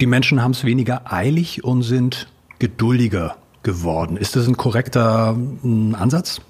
die 0.00 0.06
Menschen 0.06 0.42
haben 0.42 0.52
es 0.52 0.64
weniger 0.64 1.12
eilig 1.12 1.64
und 1.64 1.82
sind 1.82 2.28
geduldiger 2.58 3.36
geworden. 3.62 4.16
Ist 4.16 4.36
das 4.36 4.46
ein 4.46 4.56
korrekter 4.56 5.36
äh, 5.64 5.94
Ansatz? 5.94 6.40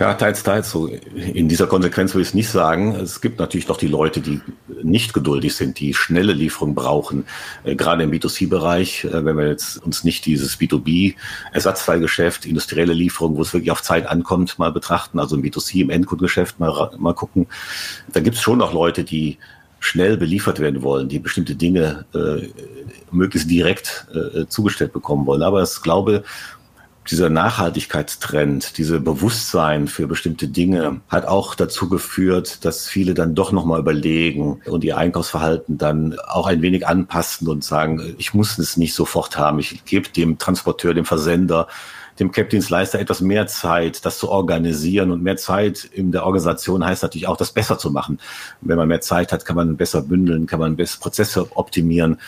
Ja, 0.00 0.12
teils, 0.14 0.42
teils. 0.42 0.70
So 0.70 0.88
in 0.88 1.48
dieser 1.48 1.68
Konsequenz 1.68 2.14
würde 2.14 2.22
ich 2.22 2.28
es 2.28 2.34
nicht 2.34 2.48
sagen. 2.48 2.96
Es 2.96 3.20
gibt 3.20 3.38
natürlich 3.38 3.68
noch 3.68 3.76
die 3.76 3.86
Leute, 3.86 4.20
die 4.20 4.40
nicht 4.82 5.14
geduldig 5.14 5.54
sind, 5.54 5.78
die 5.78 5.94
schnelle 5.94 6.32
Lieferung 6.32 6.74
brauchen. 6.74 7.26
Äh, 7.62 7.76
gerade 7.76 8.02
im 8.02 8.10
B2C-Bereich, 8.10 9.04
äh, 9.04 9.24
wenn 9.24 9.36
wir 9.38 9.46
jetzt 9.46 9.76
uns 9.84 10.02
nicht 10.02 10.26
dieses 10.26 10.58
B2B-Ersatzteilgeschäft, 10.58 12.44
industrielle 12.44 12.92
Lieferung, 12.92 13.36
wo 13.36 13.42
es 13.42 13.52
wirklich 13.54 13.70
auf 13.70 13.82
Zeit 13.82 14.08
ankommt, 14.08 14.58
mal 14.58 14.72
betrachten, 14.72 15.20
also 15.20 15.36
im 15.36 15.42
B2C, 15.42 15.82
im 15.82 15.90
Endkundengeschäft 15.90 16.58
mal, 16.58 16.90
mal 16.98 17.14
gucken. 17.14 17.46
Da 18.12 18.18
gibt 18.18 18.36
es 18.36 18.42
schon 18.42 18.58
noch 18.58 18.72
Leute, 18.72 19.04
die 19.04 19.38
schnell 19.84 20.16
beliefert 20.16 20.60
werden 20.60 20.82
wollen, 20.82 21.08
die 21.10 21.18
bestimmte 21.18 21.54
Dinge 21.54 22.06
äh, 22.14 22.48
möglichst 23.12 23.50
direkt 23.50 24.06
äh, 24.14 24.46
zugestellt 24.46 24.94
bekommen 24.94 25.26
wollen. 25.26 25.42
Aber 25.42 25.62
ich 25.62 25.82
glaube, 25.82 26.24
dieser 27.10 27.28
Nachhaltigkeitstrend, 27.28 28.78
diese 28.78 29.00
Bewusstsein 29.00 29.88
für 29.88 30.06
bestimmte 30.06 30.48
Dinge 30.48 31.00
hat 31.08 31.26
auch 31.26 31.54
dazu 31.54 31.88
geführt, 31.88 32.64
dass 32.64 32.88
viele 32.88 33.14
dann 33.14 33.34
doch 33.34 33.52
nochmal 33.52 33.80
überlegen 33.80 34.60
und 34.64 34.84
ihr 34.84 34.96
Einkaufsverhalten 34.96 35.76
dann 35.76 36.18
auch 36.20 36.46
ein 36.46 36.62
wenig 36.62 36.86
anpassen 36.86 37.48
und 37.48 37.62
sagen, 37.62 38.14
ich 38.18 38.32
muss 38.32 38.58
es 38.58 38.76
nicht 38.76 38.94
sofort 38.94 39.36
haben. 39.36 39.58
Ich 39.58 39.84
gebe 39.84 40.08
dem 40.08 40.38
Transporteur, 40.38 40.94
dem 40.94 41.04
Versender, 41.04 41.68
dem 42.18 42.32
Cap-Dienstleister 42.32 43.00
etwas 43.00 43.20
mehr 43.20 43.46
Zeit, 43.46 44.04
das 44.06 44.18
zu 44.18 44.28
organisieren. 44.28 45.10
Und 45.10 45.22
mehr 45.22 45.36
Zeit 45.36 45.84
in 45.84 46.12
der 46.12 46.24
Organisation 46.24 46.84
heißt 46.84 47.02
natürlich 47.02 47.26
auch, 47.26 47.36
das 47.36 47.52
besser 47.52 47.78
zu 47.78 47.90
machen. 47.90 48.18
Wenn 48.60 48.76
man 48.76 48.88
mehr 48.88 49.00
Zeit 49.00 49.32
hat, 49.32 49.44
kann 49.44 49.56
man 49.56 49.76
besser 49.76 50.02
bündeln, 50.02 50.46
kann 50.46 50.60
man 50.60 50.76
bessere 50.76 51.00
Prozesse 51.00 51.56
optimieren. 51.56 52.18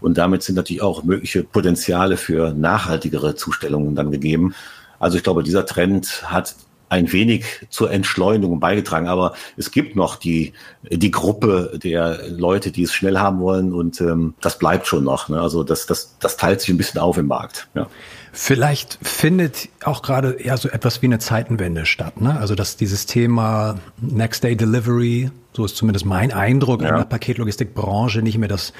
Und 0.00 0.18
damit 0.18 0.42
sind 0.42 0.56
natürlich 0.56 0.82
auch 0.82 1.02
mögliche 1.04 1.44
Potenziale 1.44 2.16
für 2.16 2.52
nachhaltigere 2.52 3.34
Zustellungen 3.34 3.94
dann 3.94 4.10
gegeben. 4.10 4.54
Also 4.98 5.16
ich 5.16 5.22
glaube, 5.22 5.42
dieser 5.42 5.66
Trend 5.66 6.24
hat 6.30 6.54
ein 6.94 7.12
wenig 7.12 7.44
zur 7.70 7.90
Entschleunigung 7.90 8.60
beigetragen. 8.60 9.08
Aber 9.08 9.34
es 9.56 9.70
gibt 9.70 9.96
noch 9.96 10.16
die, 10.16 10.52
die 10.82 11.10
Gruppe 11.10 11.78
der 11.82 12.28
Leute, 12.28 12.70
die 12.70 12.84
es 12.84 12.92
schnell 12.92 13.18
haben 13.18 13.40
wollen 13.40 13.72
und 13.72 14.00
ähm, 14.00 14.34
das 14.40 14.58
bleibt 14.58 14.86
schon 14.86 15.04
noch. 15.04 15.28
Ne? 15.28 15.40
Also 15.40 15.64
das, 15.64 15.86
das, 15.86 16.16
das 16.20 16.36
teilt 16.36 16.60
sich 16.60 16.70
ein 16.70 16.76
bisschen 16.76 17.00
auf 17.00 17.18
im 17.18 17.26
Markt. 17.26 17.68
Ja. 17.74 17.88
Vielleicht 18.32 18.98
findet 19.02 19.68
auch 19.84 20.02
gerade 20.02 20.32
eher 20.32 20.56
so 20.56 20.68
etwas 20.68 21.02
wie 21.02 21.06
eine 21.06 21.18
Zeitenwende 21.18 21.86
statt. 21.86 22.20
Ne? 22.20 22.38
Also 22.38 22.54
dass 22.54 22.76
dieses 22.76 23.06
Thema 23.06 23.76
Next 24.00 24.44
Day 24.44 24.56
Delivery, 24.56 25.30
so 25.52 25.64
ist 25.64 25.76
zumindest 25.76 26.04
mein 26.04 26.32
Eindruck 26.32 26.82
ja. 26.82 26.88
in 26.90 26.96
der 26.96 27.04
Paketlogistikbranche, 27.04 28.22
nicht 28.22 28.38
mehr 28.38 28.48
das 28.48 28.72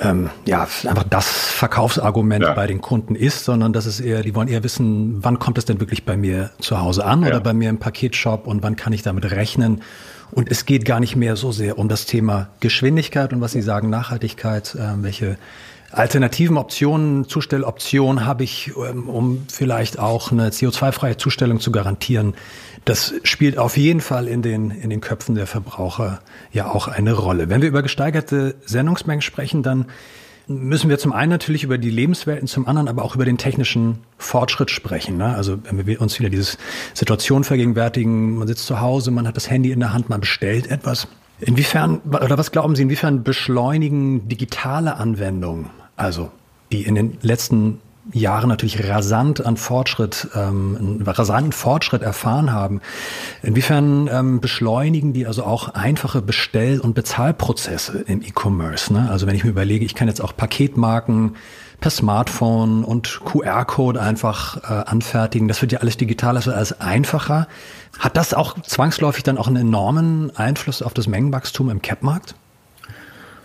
ähm, 0.00 0.30
ja, 0.46 0.62
einfach 0.62 1.04
das 1.04 1.28
Verkaufsargument 1.28 2.44
ja. 2.44 2.54
bei 2.54 2.66
den 2.66 2.80
Kunden 2.80 3.14
ist, 3.14 3.44
sondern 3.44 3.72
dass 3.72 3.84
es 3.86 4.00
eher, 4.00 4.22
die 4.22 4.34
wollen 4.34 4.48
eher 4.48 4.64
wissen, 4.64 5.22
wann 5.22 5.38
kommt 5.38 5.58
es 5.58 5.66
denn 5.66 5.80
wirklich 5.80 6.04
bei 6.04 6.16
mir 6.16 6.50
zu 6.60 6.80
Hause 6.80 7.04
an 7.04 7.22
ja. 7.22 7.28
oder 7.28 7.40
bei 7.40 7.52
mir 7.52 7.68
im 7.68 7.78
Paketshop 7.78 8.46
und 8.46 8.62
wann 8.62 8.76
kann 8.76 8.92
ich 8.92 9.02
damit 9.02 9.30
rechnen. 9.30 9.82
Und 10.30 10.50
es 10.50 10.64
geht 10.64 10.86
gar 10.86 10.98
nicht 10.98 11.14
mehr 11.14 11.36
so 11.36 11.52
sehr 11.52 11.78
um 11.78 11.90
das 11.90 12.06
Thema 12.06 12.48
Geschwindigkeit 12.60 13.34
und 13.34 13.42
was 13.42 13.52
Sie 13.52 13.60
sagen, 13.60 13.90
Nachhaltigkeit, 13.90 14.74
äh, 14.74 15.02
welche 15.02 15.36
alternativen 15.90 16.56
Optionen, 16.56 17.28
Zustelloptionen 17.28 18.24
habe 18.24 18.44
ich, 18.44 18.72
ähm, 18.76 19.10
um 19.10 19.46
vielleicht 19.52 19.98
auch 19.98 20.32
eine 20.32 20.48
CO2-freie 20.48 21.18
Zustellung 21.18 21.60
zu 21.60 21.70
garantieren. 21.70 22.32
Das 22.84 23.14
spielt 23.22 23.58
auf 23.58 23.76
jeden 23.76 24.00
Fall 24.00 24.26
in 24.26 24.42
den, 24.42 24.70
in 24.70 24.90
den 24.90 25.00
Köpfen 25.00 25.34
der 25.34 25.46
Verbraucher 25.46 26.20
ja 26.52 26.70
auch 26.70 26.88
eine 26.88 27.12
Rolle. 27.12 27.48
Wenn 27.48 27.62
wir 27.62 27.68
über 27.68 27.82
gesteigerte 27.82 28.56
Sendungsmengen 28.66 29.22
sprechen, 29.22 29.62
dann 29.62 29.86
müssen 30.48 30.90
wir 30.90 30.98
zum 30.98 31.12
einen 31.12 31.30
natürlich 31.30 31.62
über 31.62 31.78
die 31.78 31.90
Lebenswelten, 31.90 32.48
zum 32.48 32.66
anderen 32.66 32.88
aber 32.88 33.04
auch 33.04 33.14
über 33.14 33.24
den 33.24 33.38
technischen 33.38 33.98
Fortschritt 34.18 34.70
sprechen. 34.70 35.16
Ne? 35.16 35.34
Also 35.34 35.58
wenn 35.64 35.86
wir 35.86 36.00
uns 36.00 36.18
wieder 36.18 36.30
diese 36.30 36.56
Situation 36.94 37.44
vergegenwärtigen, 37.44 38.38
man 38.38 38.48
sitzt 38.48 38.66
zu 38.66 38.80
Hause, 38.80 39.12
man 39.12 39.28
hat 39.28 39.36
das 39.36 39.48
Handy 39.48 39.70
in 39.70 39.80
der 39.80 39.92
Hand, 39.92 40.08
man 40.08 40.20
bestellt 40.20 40.66
etwas. 40.68 41.06
Inwiefern, 41.40 42.00
oder 42.04 42.38
was 42.38 42.50
glauben 42.50 42.76
Sie, 42.76 42.82
inwiefern 42.82 43.22
beschleunigen 43.22 44.28
digitale 44.28 44.96
Anwendungen, 44.96 45.70
also 45.96 46.30
die 46.70 46.82
in 46.82 46.94
den 46.94 47.18
letzten 47.22 47.80
Jahren 48.10 48.48
natürlich 48.48 48.88
rasant 48.88 49.44
an 49.44 49.56
Fortschritt, 49.56 50.28
ähm, 50.34 51.02
rasanten 51.06 51.52
Fortschritt 51.52 52.02
erfahren 52.02 52.52
haben. 52.52 52.80
Inwiefern 53.42 54.08
ähm, 54.12 54.40
beschleunigen 54.40 55.12
die 55.12 55.26
also 55.26 55.44
auch 55.44 55.68
einfache 55.68 56.20
Bestell- 56.20 56.80
und 56.80 56.94
Bezahlprozesse 56.94 58.04
im 58.06 58.22
E-Commerce? 58.22 58.92
Ne? 58.92 59.08
Also 59.10 59.26
wenn 59.26 59.36
ich 59.36 59.44
mir 59.44 59.50
überlege, 59.50 59.84
ich 59.84 59.94
kann 59.94 60.08
jetzt 60.08 60.20
auch 60.20 60.36
Paketmarken 60.36 61.36
per 61.80 61.90
Smartphone 61.90 62.84
und 62.84 63.20
QR-Code 63.24 64.00
einfach 64.00 64.56
äh, 64.62 64.88
anfertigen. 64.88 65.48
Das 65.48 65.60
wird 65.60 65.72
ja 65.72 65.80
alles 65.80 65.96
digital, 65.96 66.34
das 66.34 66.46
wird 66.46 66.56
alles 66.56 66.80
einfacher. 66.80 67.48
Hat 67.98 68.16
das 68.16 68.34
auch 68.34 68.60
zwangsläufig 68.62 69.24
dann 69.24 69.36
auch 69.36 69.48
einen 69.48 69.56
enormen 69.56 70.34
Einfluss 70.36 70.80
auf 70.80 70.94
das 70.94 71.06
Mengenwachstum 71.06 71.70
im 71.70 71.82
Cap-Markt? 71.82 72.34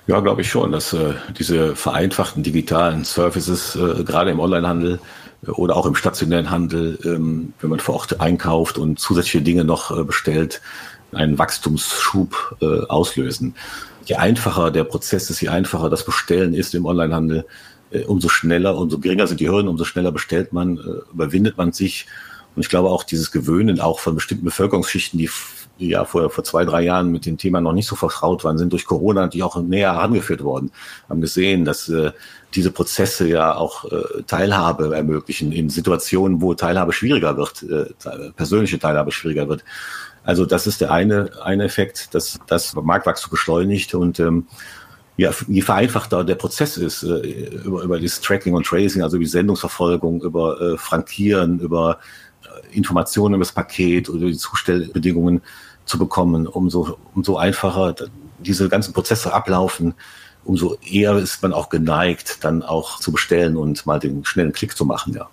Ja, 0.07 0.21
glaube 0.21 0.39
ich 0.39 0.49
schon, 0.49 0.71
dass 0.71 0.93
äh, 0.93 1.15
diese 1.37 1.75
vereinfachten 1.75 2.41
digitalen 2.41 3.03
Services, 3.03 3.75
äh, 3.75 4.05
gerade 4.05 4.31
im 4.31 4.39
Onlinehandel 4.39 5.01
äh, 5.45 5.51
oder 5.51 5.75
auch 5.75 5.85
im 5.85 5.95
stationären 5.95 6.49
Handel, 6.49 6.97
ähm, 7.03 7.53
wenn 7.59 7.69
man 7.69 7.81
vor 7.81 7.95
Ort 7.95 8.21
einkauft 8.21 8.77
und 8.77 8.99
zusätzliche 8.99 9.41
Dinge 9.41 9.65
noch 9.65 9.91
äh, 9.91 10.05
bestellt, 10.05 10.61
einen 11.11 11.37
Wachstumsschub 11.37 12.55
äh, 12.61 12.85
auslösen. 12.87 13.55
Je 14.05 14.15
einfacher 14.15 14.71
der 14.71 14.85
Prozess 14.85 15.29
ist, 15.29 15.41
je 15.41 15.49
einfacher 15.49 15.89
das 15.89 16.05
Bestellen 16.05 16.53
ist 16.53 16.73
im 16.73 16.85
Onlinehandel, 16.85 17.45
umso 18.07 18.27
schneller, 18.27 18.77
umso 18.77 18.99
geringer 18.99 19.27
sind 19.27 19.39
die 19.39 19.49
Hürden, 19.49 19.69
umso 19.69 19.85
schneller 19.85 20.11
bestellt 20.11 20.51
man, 20.51 20.77
überwindet 21.13 21.57
man 21.57 21.71
sich. 21.71 22.05
Und 22.57 22.63
ich 22.63 22.69
glaube 22.69 22.89
auch 22.89 23.03
dieses 23.03 23.31
Gewöhnen 23.31 23.79
auch 23.79 23.99
von 23.99 24.15
bestimmten 24.15 24.45
Bevölkerungsschichten, 24.45 25.19
die 25.19 25.29
ja 25.77 26.05
vor, 26.05 26.31
vor 26.31 26.43
zwei, 26.43 26.65
drei 26.65 26.81
Jahren 26.81 27.11
mit 27.11 27.27
dem 27.27 27.37
Thema 27.37 27.61
noch 27.61 27.71
nicht 27.71 27.85
so 27.85 27.95
vertraut 27.95 28.43
waren, 28.43 28.57
sind 28.57 28.73
durch 28.73 28.87
Corona 28.87 29.21
natürlich 29.21 29.43
auch 29.43 29.61
näher 29.61 29.93
herangeführt 29.93 30.43
worden, 30.43 30.71
haben 31.07 31.21
gesehen, 31.21 31.65
dass 31.65 31.87
äh, 31.87 32.13
diese 32.55 32.71
Prozesse 32.71 33.27
ja 33.27 33.53
auch 33.53 33.85
äh, 33.91 34.23
Teilhabe 34.25 34.95
ermöglichen 34.95 35.51
in 35.51 35.69
Situationen, 35.69 36.41
wo 36.41 36.55
Teilhabe 36.55 36.93
schwieriger 36.93 37.37
wird, 37.37 37.61
äh, 37.61 37.93
persönliche 38.35 38.79
Teilhabe 38.79 39.11
schwieriger 39.11 39.47
wird. 39.47 39.63
Also 40.23 40.47
das 40.47 40.65
ist 40.65 40.81
der 40.81 40.91
eine, 40.91 41.29
eine 41.43 41.63
Effekt, 41.63 42.15
dass 42.15 42.39
das 42.47 42.73
Marktwachstum 42.73 43.29
beschleunigt 43.29 43.93
und 43.93 44.19
ähm, 44.19 44.47
ja, 45.17 45.31
je 45.47 45.61
vereinfachter 45.61 46.23
der 46.23 46.35
Prozess 46.35 46.77
ist, 46.77 47.03
äh, 47.03 47.49
über, 47.65 47.83
über 47.83 47.99
das 47.99 48.21
Tracking 48.21 48.53
und 48.53 48.65
Tracing, 48.65 49.01
also 49.01 49.17
die 49.17 49.25
Sendungsverfolgung, 49.25 50.21
über 50.21 50.61
äh, 50.61 50.77
Frankieren, 50.77 51.59
über 51.59 51.99
Informationen 52.71 53.35
über 53.35 53.43
das 53.43 53.51
Paket 53.51 54.09
oder 54.09 54.27
die 54.27 54.37
Zustellbedingungen, 54.37 55.41
zu 55.87 55.97
bekommen, 55.97 56.47
umso, 56.47 56.97
umso 57.15 57.37
einfacher 57.37 57.95
diese 58.39 58.69
ganzen 58.69 58.93
Prozesse 58.93 59.33
ablaufen, 59.33 59.93
umso 60.43 60.75
eher 60.85 61.15
ist 61.15 61.41
man 61.41 61.53
auch 61.53 61.69
geneigt, 61.69 62.43
dann 62.43 62.61
auch 62.61 62.99
zu 62.99 63.11
bestellen 63.11 63.57
und 63.57 63.85
mal 63.85 63.99
den 63.99 64.23
schnellen 64.23 64.53
Klick 64.53 64.77
zu 64.77 64.85
machen, 64.85 65.13
ja. 65.13 65.27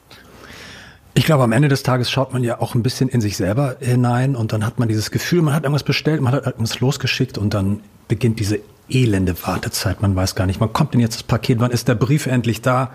Ich 1.17 1.27
glaube, 1.27 1.45
am 1.45 1.53
Ende 1.53 1.69
des 1.69 1.85
Tages 1.85 2.11
schaut 2.11 2.33
man 2.33 2.43
ja 2.43 2.61
auch 2.61 2.75
ein 2.75 2.83
bisschen 2.83 3.09
in 3.09 3.21
sich 3.21 3.37
selber 3.37 3.77
hinein 3.79 4.35
und 4.35 4.53
dann 4.53 4.67
hat 4.67 4.81
man 4.81 4.89
dieses 4.89 5.13
Gefühl, 5.13 5.43
man 5.43 5.55
hat 5.55 5.63
irgendwas 5.63 5.85
bestellt, 5.85 6.21
man 6.21 6.33
hat 6.33 6.45
irgendwas 6.45 6.81
losgeschickt 6.81 7.39
und 7.39 7.55
dann 7.55 7.81
beginnt 8.09 8.41
diese 8.41 8.59
elende 8.89 9.37
Wartezeit. 9.47 10.03
Man 10.03 10.17
weiß 10.17 10.35
gar 10.35 10.47
nicht, 10.47 10.61
wann 10.61 10.73
kommt 10.73 10.93
denn 10.93 11.01
jetzt 11.01 11.15
das 11.15 11.23
Paket, 11.23 11.61
wann 11.61 11.71
ist 11.71 11.87
der 11.87 11.95
Brief 11.95 12.27
endlich 12.27 12.63
da? 12.63 12.91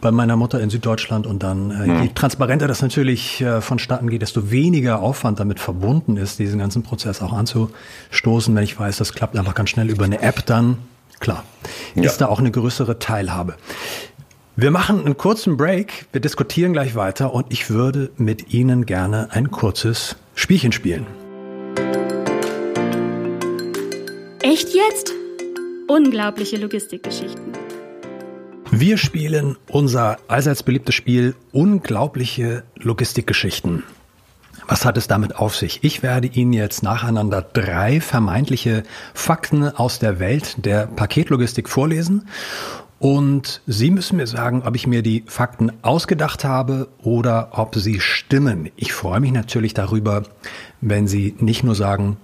Bei 0.00 0.10
meiner 0.10 0.36
Mutter 0.36 0.60
in 0.60 0.70
Süddeutschland 0.70 1.26
und 1.26 1.42
dann, 1.42 1.70
äh, 1.70 1.86
je 1.86 2.00
hm. 2.08 2.14
transparenter 2.14 2.66
das 2.68 2.82
natürlich 2.82 3.40
äh, 3.40 3.60
vonstatten 3.60 4.08
geht, 4.10 4.22
desto 4.22 4.50
weniger 4.50 5.00
Aufwand 5.00 5.40
damit 5.40 5.60
verbunden 5.60 6.16
ist, 6.16 6.38
diesen 6.38 6.58
ganzen 6.58 6.82
Prozess 6.82 7.22
auch 7.22 7.32
anzustoßen. 7.32 8.54
Wenn 8.54 8.64
ich 8.64 8.78
weiß, 8.78 8.96
das 8.96 9.12
klappt 9.12 9.36
einfach 9.36 9.54
ganz 9.54 9.70
schnell 9.70 9.90
über 9.90 10.04
eine 10.04 10.22
App, 10.22 10.44
dann 10.46 10.78
klar, 11.20 11.44
ja. 11.94 12.04
ist 12.04 12.18
da 12.18 12.26
auch 12.26 12.38
eine 12.38 12.50
größere 12.50 12.98
Teilhabe. 12.98 13.56
Wir 14.56 14.70
machen 14.70 15.04
einen 15.04 15.16
kurzen 15.16 15.56
Break, 15.56 16.06
wir 16.12 16.20
diskutieren 16.20 16.72
gleich 16.72 16.94
weiter 16.94 17.32
und 17.32 17.46
ich 17.50 17.70
würde 17.70 18.10
mit 18.16 18.52
Ihnen 18.52 18.84
gerne 18.84 19.28
ein 19.30 19.50
kurzes 19.50 20.16
Spielchen 20.34 20.72
spielen. 20.72 21.06
Echt 24.42 24.74
jetzt? 24.74 25.12
Unglaubliche 25.86 26.56
Logistikgeschichten. 26.56 27.52
Wir 28.72 28.98
spielen 28.98 29.56
unser 29.68 30.18
allseits 30.28 30.62
beliebtes 30.62 30.94
Spiel 30.94 31.34
Unglaubliche 31.50 32.62
Logistikgeschichten. 32.76 33.82
Was 34.68 34.84
hat 34.84 34.96
es 34.96 35.08
damit 35.08 35.34
auf 35.34 35.56
sich? 35.56 35.80
Ich 35.82 36.04
werde 36.04 36.28
Ihnen 36.28 36.52
jetzt 36.52 36.84
nacheinander 36.84 37.42
drei 37.42 38.00
vermeintliche 38.00 38.84
Fakten 39.12 39.68
aus 39.68 39.98
der 39.98 40.20
Welt 40.20 40.64
der 40.64 40.86
Paketlogistik 40.86 41.68
vorlesen. 41.68 42.28
Und 43.00 43.60
Sie 43.66 43.90
müssen 43.90 44.18
mir 44.18 44.28
sagen, 44.28 44.62
ob 44.64 44.76
ich 44.76 44.86
mir 44.86 45.02
die 45.02 45.24
Fakten 45.26 45.72
ausgedacht 45.82 46.44
habe 46.44 46.86
oder 47.02 47.48
ob 47.58 47.74
sie 47.74 47.98
stimmen. 47.98 48.70
Ich 48.76 48.92
freue 48.92 49.18
mich 49.18 49.32
natürlich 49.32 49.74
darüber, 49.74 50.22
wenn 50.80 51.08
Sie 51.08 51.34
nicht 51.40 51.64
nur 51.64 51.74
sagen, 51.74 52.18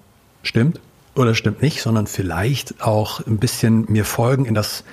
stimmt 0.45 0.81
oder 1.17 1.35
stimmt 1.35 1.61
nicht, 1.61 1.83
sondern 1.83 2.07
vielleicht 2.07 2.83
auch 2.83 3.27
ein 3.27 3.39
bisschen 3.39 3.87
mir 3.89 4.05
folgen 4.05 4.45
in 4.45 4.55
das 4.55 4.85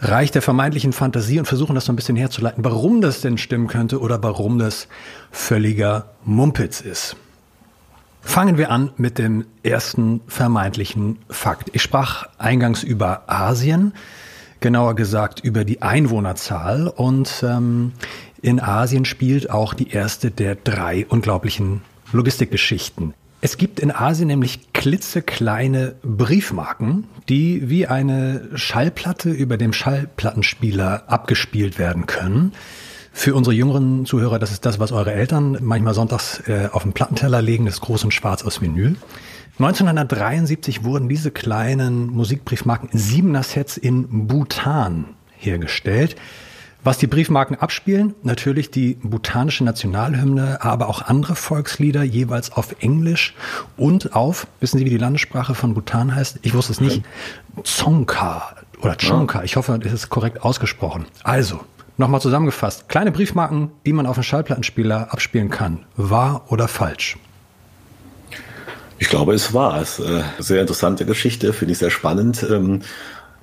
Reich 0.00 0.30
der 0.30 0.42
vermeintlichen 0.42 0.92
Fantasie 0.92 1.38
und 1.38 1.46
versuchen 1.46 1.74
das 1.74 1.86
so 1.86 1.92
ein 1.92 1.96
bisschen 1.96 2.16
herzuleiten, 2.16 2.64
warum 2.64 3.00
das 3.00 3.20
denn 3.20 3.36
stimmen 3.36 3.66
könnte 3.66 4.00
oder 4.00 4.22
warum 4.22 4.58
das 4.58 4.86
völliger 5.32 6.10
Mumpitz 6.24 6.80
ist. 6.80 7.16
Fangen 8.20 8.58
wir 8.58 8.70
an 8.70 8.90
mit 8.96 9.18
dem 9.18 9.46
ersten 9.62 10.20
vermeintlichen 10.28 11.18
Fakt. 11.30 11.70
Ich 11.72 11.82
sprach 11.82 12.26
eingangs 12.38 12.82
über 12.82 13.22
Asien, 13.26 13.92
genauer 14.60 14.94
gesagt 14.94 15.40
über 15.40 15.64
die 15.64 15.82
Einwohnerzahl 15.82 16.88
und 16.88 17.42
ähm, 17.42 17.92
in 18.40 18.60
Asien 18.60 19.04
spielt 19.04 19.50
auch 19.50 19.74
die 19.74 19.90
erste 19.90 20.30
der 20.30 20.54
drei 20.56 21.06
unglaublichen 21.08 21.82
Logistikgeschichten. 22.12 23.14
Es 23.40 23.56
gibt 23.56 23.78
in 23.78 23.92
Asien 23.92 24.26
nämlich 24.26 24.72
klitzekleine 24.72 25.94
Briefmarken, 26.02 27.04
die 27.28 27.68
wie 27.68 27.86
eine 27.86 28.48
Schallplatte 28.54 29.30
über 29.30 29.56
dem 29.56 29.72
Schallplattenspieler 29.72 31.04
abgespielt 31.06 31.78
werden 31.78 32.06
können. 32.06 32.52
Für 33.12 33.34
unsere 33.34 33.54
jüngeren 33.54 34.06
Zuhörer, 34.06 34.38
das 34.38 34.50
ist 34.50 34.66
das, 34.66 34.80
was 34.80 34.90
eure 34.92 35.12
Eltern 35.12 35.58
manchmal 35.60 35.94
sonntags 35.94 36.42
äh, 36.48 36.68
auf 36.72 36.82
den 36.82 36.92
Plattenteller 36.92 37.40
legen, 37.40 37.66
das 37.66 37.80
groß 37.80 38.04
und 38.04 38.12
schwarz 38.12 38.44
aus 38.44 38.60
Vinyl. 38.60 38.96
1973 39.58 40.84
wurden 40.84 41.08
diese 41.08 41.30
kleinen 41.30 42.08
Musikbriefmarken 42.08 42.90
in 42.90 42.98
siebener 42.98 43.42
Sets 43.42 43.76
in 43.76 44.28
Bhutan 44.28 45.16
hergestellt. 45.36 46.16
Was 46.88 46.96
die 46.96 47.06
Briefmarken 47.06 47.56
abspielen, 47.56 48.14
natürlich 48.22 48.70
die 48.70 48.94
bhutanische 48.94 49.62
Nationalhymne, 49.62 50.62
aber 50.62 50.88
auch 50.88 51.02
andere 51.02 51.34
Volkslieder, 51.34 52.02
jeweils 52.02 52.50
auf 52.50 52.76
Englisch 52.80 53.34
und 53.76 54.16
auf, 54.16 54.46
wissen 54.60 54.78
Sie, 54.78 54.86
wie 54.86 54.88
die 54.88 54.96
Landessprache 54.96 55.54
von 55.54 55.74
Bhutan 55.74 56.14
heißt? 56.14 56.38
Ich 56.40 56.54
wusste 56.54 56.72
es 56.72 56.80
nicht. 56.80 57.02
Tsongka 57.62 58.54
oder 58.80 58.96
Chonka. 58.96 59.42
Ich 59.42 59.56
hoffe, 59.56 59.78
das 59.78 59.92
ist 59.92 60.08
korrekt 60.08 60.42
ausgesprochen. 60.42 61.04
Also, 61.24 61.60
Nochmal 61.98 62.22
zusammengefasst, 62.22 62.88
kleine 62.88 63.12
Briefmarken, 63.12 63.70
die 63.84 63.92
man 63.92 64.06
auf 64.06 64.14
dem 64.14 64.22
Schallplattenspieler 64.22 65.12
abspielen 65.12 65.50
kann. 65.50 65.84
Wahr 65.96 66.46
oder 66.48 66.68
falsch? 66.68 67.18
Ich 68.98 69.10
glaube, 69.10 69.34
es 69.34 69.52
war 69.52 69.78
es. 69.82 69.98
Äh, 69.98 70.22
sehr 70.38 70.62
interessante 70.62 71.04
Geschichte, 71.04 71.52
finde 71.52 71.72
ich 71.72 71.78
sehr 71.78 71.90
spannend. 71.90 72.46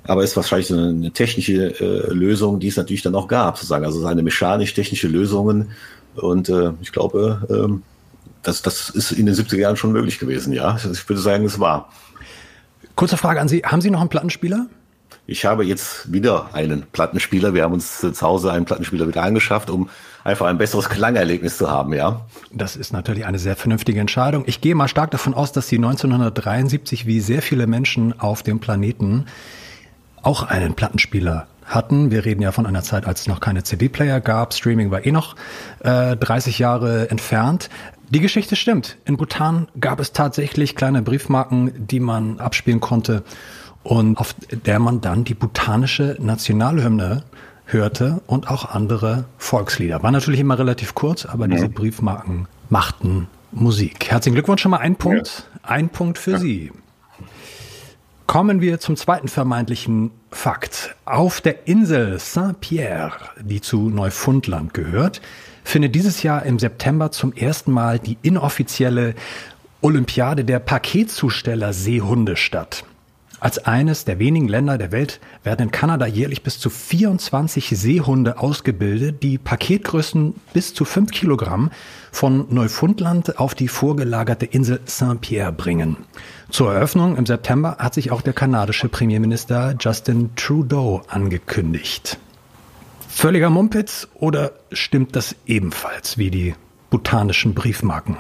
Aber 0.08 0.24
ist 0.24 0.36
wahrscheinlich 0.36 0.72
eine 0.72 1.12
technische 1.12 1.80
äh, 1.80 2.14
Lösung, 2.14 2.60
die 2.60 2.68
es 2.68 2.78
natürlich 2.78 3.02
dann 3.02 3.16
auch 3.16 3.28
gab, 3.28 3.58
sozusagen. 3.58 3.86
Also 3.86 4.06
eine 4.06 4.24
mechanisch-technische 4.24 5.08
Lösungen. 5.08 5.72
Und 6.16 6.50
äh, 6.50 6.72
ich 6.82 6.92
glaube, 6.92 7.46
ähm, 7.50 7.84
das, 8.44 8.62
das 8.62 8.90
ist 8.90 9.12
in 9.12 9.26
den 9.26 9.36
70er 9.36 9.58
Jahren 9.58 9.78
schon 9.78 9.92
möglich 9.92 10.20
gewesen, 10.20 10.54
ja. 10.54 10.78
Ich 10.92 11.10
würde 11.10 11.22
sagen, 11.22 11.46
es 11.46 11.60
war. 11.60 11.90
Kurze 12.96 13.18
Frage 13.18 13.42
an 13.42 13.48
Sie. 13.48 13.64
Haben 13.66 13.82
Sie 13.82 13.90
noch 13.90 14.00
einen 14.00 14.10
Plattenspieler? 14.10 14.68
Ich 15.28 15.44
habe 15.46 15.66
jetzt 15.66 16.12
wieder 16.14 16.54
einen 16.54 16.84
Plattenspieler. 16.92 17.56
Wir 17.56 17.64
haben 17.64 17.74
uns 17.74 18.00
zu 18.00 18.22
Hause 18.22 18.52
einen 18.52 18.66
Plattenspieler 18.66 19.08
wieder 19.08 19.24
angeschafft, 19.24 19.72
um 19.72 19.90
einfach 20.24 20.46
ein 20.46 20.60
besseres 20.60 20.88
Klangerlebnis 20.88 21.58
zu 21.58 21.70
haben, 21.70 21.94
ja. 21.94 22.22
Das 22.52 22.76
ist 22.76 22.94
natürlich 22.94 23.26
eine 23.26 23.40
sehr 23.40 23.56
vernünftige 23.56 24.00
Entscheidung. 24.00 24.44
Ich 24.46 24.62
gehe 24.62 24.76
mal 24.76 24.88
stark 24.88 25.12
davon 25.12 25.34
aus, 25.34 25.52
dass 25.52 25.68
Sie 25.68 25.78
1973 25.78 27.08
wie 27.08 27.20
sehr 27.22 27.42
viele 27.42 27.66
Menschen 27.66 28.20
auf 28.20 28.44
dem 28.44 28.60
Planeten 28.60 29.26
auch 30.26 30.44
einen 30.44 30.74
Plattenspieler 30.74 31.48
hatten. 31.66 32.12
Wir 32.12 32.26
reden 32.26 32.42
ja 32.42 32.52
von 32.52 32.66
einer 32.66 32.84
Zeit, 32.84 33.06
als 33.06 33.22
es 33.22 33.28
noch 33.28 33.40
keine 33.40 33.64
CD-Player 33.64 34.22
gab. 34.22 34.54
Streaming 34.54 34.92
war 34.92 35.06
eh 35.06 35.12
noch 35.12 35.36
äh, 35.80 36.16
30 36.16 36.60
Jahre 36.60 37.10
entfernt. 37.10 37.70
Die 38.10 38.20
Geschichte 38.20 38.56
stimmt. 38.56 38.98
In 39.06 39.18
Bhutan 39.18 39.68
gab 39.80 40.00
es 40.00 40.14
tatsächlich 40.14 40.76
kleine 40.76 41.02
Briefmarken, 41.02 41.88
die 41.88 42.00
man 42.00 42.40
abspielen 42.40 42.80
konnte 42.80 43.24
und 43.84 44.18
auf 44.18 44.36
der 44.52 44.80
man 44.80 45.02
dann 45.02 45.24
die 45.24 45.34
bhutanische 45.34 46.18
Nationalhymne 46.20 47.24
hörte 47.66 48.22
und 48.28 48.50
auch 48.50 48.70
andere 48.70 49.26
Volkslieder. 49.38 50.04
War 50.04 50.12
natürlich 50.12 50.40
immer 50.40 50.58
relativ 50.58 50.94
kurz, 50.94 51.26
aber 51.26 51.48
diese 51.48 51.70
Briefmarken 51.70 52.48
machten 52.70 53.28
Musik. 53.52 54.12
Herzlichen 54.12 54.36
Glückwunsch 54.36 54.62
schon 54.62 54.72
mal 54.72 54.78
ein 54.78 54.96
Punkt. 54.96 55.48
Ja. 55.64 55.70
Ein 55.70 55.90
Punkt 55.90 56.20
für 56.20 56.32
ja. 56.32 56.38
Sie. 56.38 56.72
Kommen 58.28 58.60
wir 58.60 58.80
zum 58.80 58.96
zweiten 58.96 59.28
vermeintlichen 59.28 60.12
Fakt. 60.32 60.96
Auf 61.06 61.42
der 61.42 61.68
Insel 61.68 62.20
Saint-Pierre, 62.20 63.12
die 63.40 63.62
zu 63.62 63.90
Neufundland 63.90 64.74
gehört, 64.74 65.22
findet 65.64 65.94
dieses 65.94 66.24
Jahr 66.24 66.44
im 66.44 66.58
September 66.58 67.12
zum 67.12 67.34
ersten 67.34 67.72
Mal 67.72 68.00
die 68.00 68.18
inoffizielle 68.24 69.14
Olympiade 69.82 70.44
der 70.44 70.60
Paketzusteller 70.60 71.72
Seehunde 71.72 72.36
statt. 72.36 72.84
Als 73.46 73.60
eines 73.60 74.06
der 74.06 74.18
wenigen 74.18 74.48
Länder 74.48 74.80
der 74.80 74.92
Welt 74.92 75.20
werden 75.44 75.68
in 75.68 75.72
Kanada 75.72 76.08
jährlich 76.08 76.42
bis 76.42 76.58
zu 76.58 76.72
24 76.72 77.70
Seehunde 77.78 78.40
ausgebildet, 78.40 79.22
die 79.22 79.38
Paketgrößen 79.38 80.34
bis 80.52 80.74
zu 80.74 80.84
5 80.84 81.12
Kilogramm 81.12 81.70
von 82.12 82.48
Neufundland 82.50 83.38
auf 83.38 83.54
die 83.54 83.68
vorgelagerte 83.68 84.48
Insel 84.48 84.80
Saint-Pierre 84.86 85.52
bringen. 85.52 85.96
Zur 86.50 86.74
Eröffnung 86.74 87.18
im 87.18 87.28
September 87.28 87.78
hat 87.78 87.94
sich 87.94 88.10
auch 88.10 88.24
der 88.24 88.34
kanadische 88.34 88.90
Premierminister 88.90 89.76
Justin 89.80 90.32
Trudeau 90.36 91.04
angekündigt. 91.08 92.18
Völliger 93.08 93.52
Mumpitz 93.52 94.08
oder 94.16 94.54
stimmt 94.72 95.16
das 95.16 95.36
ebenfalls 95.46 96.18
wie 96.18 96.32
die 96.32 96.56
botanischen 96.90 97.54
Briefmarken? 97.54 98.18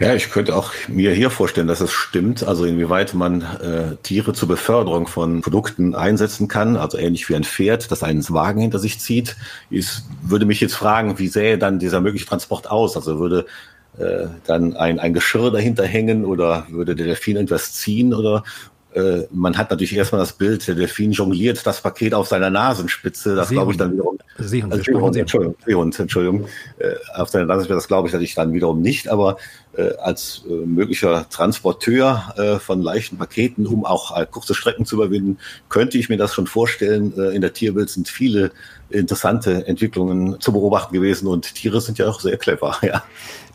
Ja, 0.00 0.14
ich 0.14 0.30
könnte 0.30 0.56
auch 0.56 0.72
mir 0.88 1.12
hier 1.12 1.28
vorstellen, 1.28 1.66
dass 1.66 1.82
es 1.82 1.92
stimmt. 1.92 2.42
Also 2.42 2.64
inwieweit 2.64 3.12
man 3.12 3.42
äh, 3.42 3.96
Tiere 4.02 4.32
zur 4.32 4.48
Beförderung 4.48 5.06
von 5.06 5.42
Produkten 5.42 5.94
einsetzen 5.94 6.48
kann, 6.48 6.78
also 6.78 6.96
ähnlich 6.96 7.28
wie 7.28 7.36
ein 7.36 7.44
Pferd, 7.44 7.90
das 7.92 8.02
einen 8.02 8.26
Wagen 8.30 8.62
hinter 8.62 8.78
sich 8.78 8.98
zieht, 8.98 9.36
ist, 9.68 10.04
würde 10.22 10.46
mich 10.46 10.62
jetzt 10.62 10.74
fragen, 10.74 11.18
wie 11.18 11.28
sähe 11.28 11.58
dann 11.58 11.78
dieser 11.78 12.00
mögliche 12.00 12.24
Transport 12.24 12.70
aus? 12.70 12.96
Also 12.96 13.20
würde 13.20 13.44
äh, 13.98 14.28
dann 14.46 14.74
ein, 14.74 14.98
ein 14.98 15.12
Geschirr 15.12 15.50
dahinter 15.50 15.84
hängen 15.84 16.24
oder 16.24 16.66
würde 16.70 16.96
der 16.96 17.04
Delfin 17.04 17.36
etwas 17.36 17.74
ziehen 17.74 18.14
oder 18.14 18.42
äh, 18.94 19.26
man 19.30 19.56
hat 19.56 19.70
natürlich 19.70 19.94
erstmal 19.94 20.20
das 20.20 20.32
Bild, 20.32 20.66
der 20.66 20.74
Delfin 20.74 21.12
jongliert 21.12 21.64
das 21.64 21.80
Paket 21.80 22.12
auf 22.12 22.26
seiner 22.26 22.50
Nasenspitze, 22.50 23.36
das 23.36 23.50
glaube 23.50 23.72
ich 23.72 23.78
dann 23.78 23.92
wiederum. 23.92 24.18
Seehund, 24.38 24.72
also, 24.72 24.84
Seehund, 24.84 25.16
Entschuldigung, 25.16 25.56
Seehund, 25.64 26.00
Entschuldigung. 26.00 26.46
Äh, 26.78 26.94
auf 27.14 27.28
seiner 27.28 27.44
Nasenspitze, 27.44 27.76
das 27.76 27.88
glaube 27.88 28.08
ich 28.08 28.12
natürlich 28.12 28.34
dann 28.34 28.52
wiederum 28.52 28.80
nicht, 28.80 29.08
aber 29.08 29.36
als 30.02 30.42
äh, 30.48 30.52
möglicher 30.52 31.28
Transporteur 31.28 32.34
äh, 32.36 32.58
von 32.58 32.82
leichten 32.82 33.18
Paketen, 33.18 33.66
um 33.66 33.84
auch 33.84 34.16
äh, 34.16 34.26
kurze 34.28 34.54
Strecken 34.54 34.84
zu 34.84 34.96
überwinden, 34.96 35.38
könnte 35.68 35.96
ich 35.96 36.08
mir 36.08 36.16
das 36.16 36.34
schon 36.34 36.46
vorstellen. 36.46 37.12
Äh, 37.16 37.34
in 37.34 37.40
der 37.40 37.52
Tierwelt 37.52 37.88
sind 37.90 38.08
viele 38.08 38.50
interessante 38.88 39.66
Entwicklungen 39.68 40.40
zu 40.40 40.52
beobachten 40.52 40.92
gewesen 40.92 41.28
und 41.28 41.54
Tiere 41.54 41.80
sind 41.80 41.98
ja 41.98 42.08
auch 42.08 42.20
sehr 42.20 42.36
clever, 42.36 42.76
ja. 42.82 43.04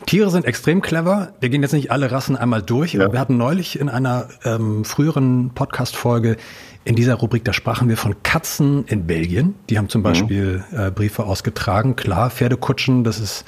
Tiere 0.06 0.30
sind 0.30 0.46
extrem 0.46 0.80
clever. 0.80 1.34
Wir 1.40 1.50
gehen 1.50 1.62
jetzt 1.62 1.72
nicht 1.72 1.90
alle 1.90 2.10
Rassen 2.10 2.36
einmal 2.36 2.62
durch. 2.62 2.94
Ja. 2.94 3.12
Wir 3.12 3.20
hatten 3.20 3.36
neulich 3.36 3.78
in 3.78 3.88
einer 3.88 4.28
ähm, 4.44 4.84
früheren 4.84 5.50
Podcast-Folge 5.54 6.36
in 6.84 6.94
dieser 6.94 7.14
Rubrik, 7.14 7.44
da 7.44 7.52
sprachen 7.52 7.88
wir 7.88 7.96
von 7.96 8.22
Katzen 8.22 8.84
in 8.86 9.06
Belgien. 9.06 9.56
Die 9.68 9.76
haben 9.76 9.88
zum 9.88 10.02
mhm. 10.02 10.04
Beispiel 10.04 10.64
äh, 10.72 10.90
Briefe 10.90 11.24
ausgetragen. 11.24 11.96
Klar, 11.96 12.30
Pferdekutschen, 12.30 13.02
das 13.02 13.18
ist 13.18 13.44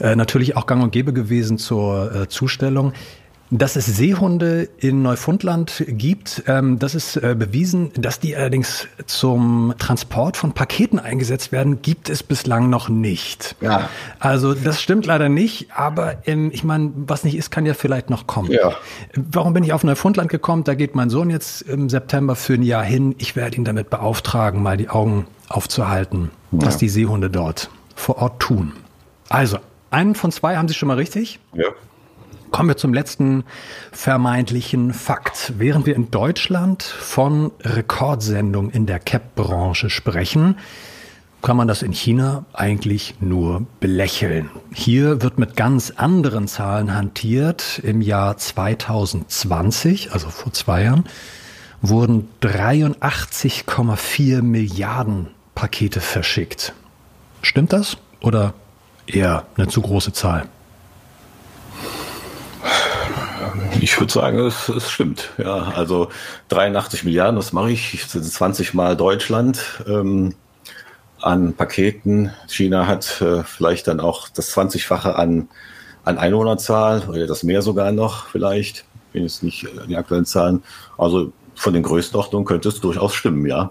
äh, 0.00 0.16
natürlich 0.16 0.56
auch 0.56 0.66
gang 0.66 0.82
und 0.82 0.92
gäbe 0.92 1.12
gewesen 1.12 1.58
zur 1.58 2.14
äh, 2.14 2.28
Zustellung. 2.28 2.92
Dass 3.50 3.76
es 3.76 3.86
Seehunde 3.86 4.68
in 4.78 5.02
Neufundland 5.02 5.84
gibt, 5.86 6.42
ähm, 6.48 6.80
das 6.80 6.96
ist 6.96 7.16
äh, 7.16 7.36
bewiesen. 7.38 7.92
Dass 7.94 8.18
die 8.18 8.34
allerdings 8.34 8.88
zum 9.06 9.72
Transport 9.78 10.36
von 10.36 10.50
Paketen 10.50 10.98
eingesetzt 10.98 11.52
werden, 11.52 11.80
gibt 11.80 12.10
es 12.10 12.24
bislang 12.24 12.70
noch 12.70 12.88
nicht. 12.88 13.54
Ja. 13.60 13.88
Also 14.18 14.52
das 14.52 14.82
stimmt 14.82 15.06
leider 15.06 15.28
nicht, 15.28 15.68
aber 15.76 16.26
ähm, 16.26 16.50
ich 16.52 16.64
meine, 16.64 16.90
was 16.96 17.22
nicht 17.22 17.36
ist, 17.36 17.52
kann 17.52 17.64
ja 17.66 17.74
vielleicht 17.74 18.10
noch 18.10 18.26
kommen. 18.26 18.50
Ja. 18.50 18.72
Warum 19.14 19.54
bin 19.54 19.62
ich 19.62 19.72
auf 19.72 19.84
Neufundland 19.84 20.28
gekommen? 20.28 20.64
Da 20.64 20.74
geht 20.74 20.96
mein 20.96 21.08
Sohn 21.08 21.30
jetzt 21.30 21.62
im 21.62 21.88
September 21.88 22.34
für 22.34 22.54
ein 22.54 22.64
Jahr 22.64 22.84
hin. 22.84 23.14
Ich 23.18 23.36
werde 23.36 23.56
ihn 23.58 23.64
damit 23.64 23.90
beauftragen, 23.90 24.60
mal 24.60 24.76
die 24.76 24.88
Augen 24.88 25.28
aufzuhalten, 25.48 26.32
ja. 26.50 26.66
was 26.66 26.78
die 26.78 26.88
Seehunde 26.88 27.30
dort 27.30 27.70
vor 27.94 28.18
Ort 28.18 28.40
tun. 28.40 28.72
Also, 29.28 29.58
einen 29.90 30.14
von 30.14 30.32
zwei 30.32 30.56
haben 30.56 30.68
Sie 30.68 30.74
schon 30.74 30.88
mal 30.88 30.96
richtig. 30.96 31.38
Ja. 31.54 31.66
Kommen 32.50 32.68
wir 32.68 32.76
zum 32.76 32.94
letzten 32.94 33.44
vermeintlichen 33.92 34.94
Fakt. 34.94 35.54
Während 35.58 35.86
wir 35.86 35.96
in 35.96 36.10
Deutschland 36.10 36.82
von 36.82 37.52
Rekordsendungen 37.60 38.70
in 38.70 38.86
der 38.86 38.98
CAP-Branche 38.98 39.90
sprechen, 39.90 40.56
kann 41.42 41.56
man 41.56 41.68
das 41.68 41.82
in 41.82 41.92
China 41.92 42.44
eigentlich 42.52 43.14
nur 43.20 43.66
belächeln. 43.78 44.50
Hier 44.72 45.22
wird 45.22 45.38
mit 45.38 45.56
ganz 45.56 45.92
anderen 45.94 46.48
Zahlen 46.48 46.94
hantiert. 46.94 47.80
Im 47.84 48.00
Jahr 48.00 48.36
2020, 48.36 50.12
also 50.12 50.28
vor 50.28 50.52
zwei 50.52 50.84
Jahren, 50.84 51.04
wurden 51.82 52.28
83,4 52.42 54.42
Milliarden 54.42 55.28
Pakete 55.54 56.00
verschickt. 56.00 56.72
Stimmt 57.42 57.72
das 57.72 57.96
oder 58.20 58.54
eher 59.06 59.46
eine 59.56 59.68
zu 59.68 59.80
große 59.82 60.12
Zahl? 60.12 60.48
Ich 63.80 63.98
würde 64.00 64.12
sagen, 64.12 64.38
es, 64.38 64.68
es, 64.68 64.90
stimmt. 64.90 65.30
Ja, 65.38 65.72
also 65.76 66.08
83 66.48 67.04
Milliarden, 67.04 67.36
das 67.36 67.52
mache 67.52 67.70
ich. 67.70 68.00
Das 68.02 68.12
sind 68.12 68.24
20 68.24 68.74
Mal 68.74 68.96
Deutschland 68.96 69.82
ähm, 69.86 70.34
an 71.20 71.54
Paketen. 71.54 72.32
China 72.48 72.86
hat 72.86 73.20
äh, 73.20 73.42
vielleicht 73.44 73.88
dann 73.88 74.00
auch 74.00 74.28
das 74.28 74.56
20-fache 74.56 75.14
an, 75.14 75.48
an 76.04 76.18
Einwohnerzahl 76.18 77.02
oder 77.08 77.26
das 77.26 77.42
mehr 77.42 77.62
sogar 77.62 77.92
noch 77.92 78.26
vielleicht. 78.26 78.84
Ich 79.08 79.12
bin 79.12 79.22
jetzt 79.22 79.42
nicht 79.42 79.66
die 79.88 79.96
aktuellen 79.96 80.26
Zahlen. 80.26 80.62
Also 80.98 81.32
von 81.54 81.72
den 81.72 81.82
Größenordnungen 81.82 82.46
könnte 82.46 82.68
es 82.68 82.80
durchaus 82.80 83.14
stimmen, 83.14 83.46
ja. 83.46 83.70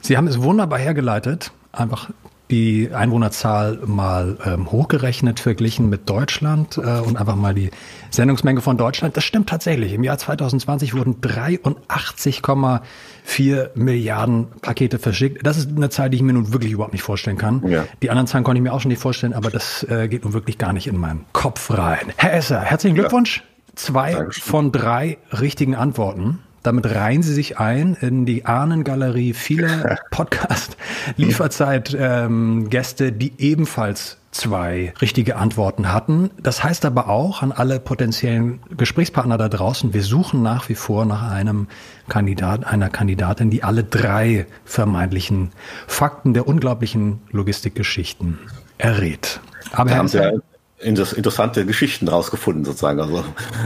Sie 0.00 0.16
haben 0.16 0.26
es 0.26 0.40
wunderbar 0.40 0.78
hergeleitet. 0.78 1.50
Einfach 1.72 2.10
die 2.50 2.90
Einwohnerzahl 2.92 3.78
mal 3.86 4.36
ähm, 4.44 4.70
hochgerechnet, 4.70 5.40
verglichen 5.40 5.88
mit 5.88 6.10
Deutschland 6.10 6.76
äh, 6.76 7.00
und 7.00 7.16
einfach 7.16 7.36
mal 7.36 7.54
die 7.54 7.70
Sendungsmenge 8.10 8.60
von 8.60 8.76
Deutschland. 8.76 9.16
Das 9.16 9.24
stimmt 9.24 9.48
tatsächlich. 9.48 9.92
Im 9.92 10.02
Jahr 10.02 10.18
2020 10.18 10.94
wurden 10.94 11.20
83,4 11.20 13.70
Milliarden 13.74 14.48
Pakete 14.60 14.98
verschickt. 14.98 15.46
Das 15.46 15.56
ist 15.56 15.70
eine 15.74 15.90
Zahl, 15.90 16.10
die 16.10 16.16
ich 16.16 16.22
mir 16.22 16.32
nun 16.32 16.52
wirklich 16.52 16.72
überhaupt 16.72 16.92
nicht 16.92 17.02
vorstellen 17.02 17.38
kann. 17.38 17.66
Ja. 17.68 17.84
Die 18.02 18.10
anderen 18.10 18.26
Zahlen 18.26 18.44
konnte 18.44 18.58
ich 18.58 18.62
mir 18.62 18.72
auch 18.72 18.80
schon 18.80 18.90
nicht 18.90 19.00
vorstellen, 19.00 19.32
aber 19.32 19.50
das 19.50 19.84
äh, 19.84 20.08
geht 20.08 20.24
nun 20.24 20.32
wirklich 20.32 20.58
gar 20.58 20.72
nicht 20.72 20.86
in 20.86 20.98
meinen 20.98 21.24
Kopf 21.32 21.70
rein. 21.70 22.12
Herr 22.16 22.34
Esser, 22.34 22.60
herzlichen 22.60 22.96
Glückwunsch. 22.96 23.38
Ja. 23.38 23.44
Zwei 23.76 24.12
Dankeschön. 24.12 24.42
von 24.42 24.72
drei 24.72 25.18
richtigen 25.32 25.76
Antworten. 25.76 26.40
Damit 26.62 26.84
reihen 26.86 27.22
Sie 27.22 27.32
sich 27.32 27.58
ein 27.58 27.94
in 27.94 28.26
die 28.26 28.44
Ahnengalerie 28.44 29.32
vieler 29.32 29.98
Podcast-Lieferzeit-Gäste, 30.10 33.06
ähm, 33.06 33.18
die 33.18 33.32
ebenfalls 33.38 34.18
zwei 34.30 34.92
richtige 35.00 35.36
Antworten 35.36 35.90
hatten. 35.92 36.30
Das 36.40 36.62
heißt 36.62 36.84
aber 36.84 37.08
auch 37.08 37.42
an 37.42 37.50
alle 37.52 37.80
potenziellen 37.80 38.60
Gesprächspartner 38.76 39.38
da 39.38 39.48
draußen, 39.48 39.94
wir 39.94 40.02
suchen 40.02 40.42
nach 40.42 40.68
wie 40.68 40.76
vor 40.76 41.04
nach 41.04 41.30
einem 41.30 41.66
Kandidat, 42.08 42.66
einer 42.66 42.90
Kandidatin, 42.90 43.50
die 43.50 43.64
alle 43.64 43.82
drei 43.82 44.46
vermeintlichen 44.64 45.50
Fakten 45.86 46.34
der 46.34 46.46
unglaublichen 46.46 47.22
Logistikgeschichten 47.30 48.38
errät. 48.78 49.40
Aber 49.72 49.94
haben 49.94 50.08
Sie 50.08 50.18
ja 50.18 50.32
interessante 50.80 51.66
Geschichten 51.66 52.08
rausgefunden, 52.08 52.64
sozusagen. 52.64 53.00
Also 53.00 53.24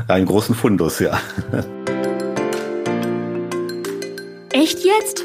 einen 0.08 0.26
großen 0.26 0.54
Fundus, 0.54 0.98
ja. 0.98 1.18
Echt 4.56 4.84
jetzt? 4.84 5.24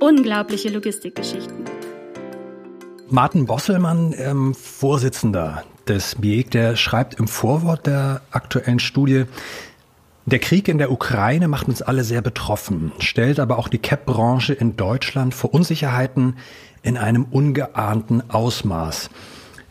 Unglaubliche 0.00 0.70
Logistikgeschichten. 0.70 1.66
Martin 3.10 3.44
Bosselmann, 3.44 4.14
ähm, 4.16 4.54
Vorsitzender 4.54 5.62
des 5.86 6.14
BIEG, 6.14 6.52
der 6.52 6.74
schreibt 6.74 7.20
im 7.20 7.28
Vorwort 7.28 7.86
der 7.86 8.22
aktuellen 8.30 8.78
Studie, 8.78 9.24
der 10.24 10.38
Krieg 10.38 10.68
in 10.68 10.78
der 10.78 10.90
Ukraine 10.90 11.48
macht 11.48 11.68
uns 11.68 11.82
alle 11.82 12.02
sehr 12.02 12.22
betroffen, 12.22 12.92
stellt 12.98 13.40
aber 13.40 13.58
auch 13.58 13.68
die 13.68 13.76
CAP-Branche 13.76 14.54
in 14.54 14.74
Deutschland 14.74 15.34
vor 15.34 15.52
Unsicherheiten 15.52 16.38
in 16.82 16.96
einem 16.96 17.24
ungeahnten 17.24 18.30
Ausmaß. 18.30 19.10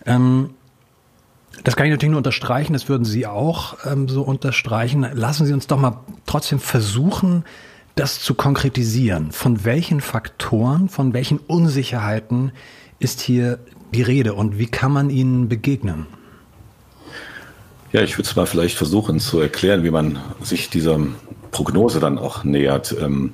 Ähm, 0.06 0.52
das 1.64 1.76
kann 1.76 1.88
ich 1.88 1.92
natürlich 1.92 2.12
nur 2.12 2.20
unterstreichen, 2.20 2.74
das 2.74 2.88
würden 2.88 3.06
Sie 3.06 3.26
auch 3.26 3.78
ähm, 3.84 4.08
so 4.08 4.22
unterstreichen. 4.22 5.08
Lassen 5.12 5.48
Sie 5.48 5.54
uns 5.54 5.66
doch 5.66 5.80
mal 5.80 6.02
trotzdem 6.28 6.60
versuchen, 6.60 7.46
das 7.96 8.22
zu 8.22 8.34
konkretisieren. 8.34 9.32
Von 9.32 9.64
welchen 9.64 10.02
Faktoren, 10.02 10.90
von 10.90 11.14
welchen 11.14 11.38
Unsicherheiten 11.40 12.52
ist 13.00 13.22
hier 13.22 13.60
die 13.94 14.02
Rede 14.02 14.34
und 14.34 14.60
wie 14.60 14.68
kann 14.68 14.92
man 14.92 15.10
ihnen 15.10 15.48
begegnen? 15.48 16.06
Ja, 17.94 18.02
ich 18.02 18.18
würde 18.18 18.28
es 18.28 18.36
mal 18.36 18.46
vielleicht 18.46 18.78
versuchen 18.78 19.20
zu 19.22 19.40
erklären, 19.40 19.84
wie 19.84 19.92
man 19.92 20.20
sich 20.42 20.70
dieser 20.70 21.00
Prognose 21.52 22.02
dann 22.02 22.18
auch 22.18 22.44
nähert. 22.44 22.94
Ähm, 23.00 23.34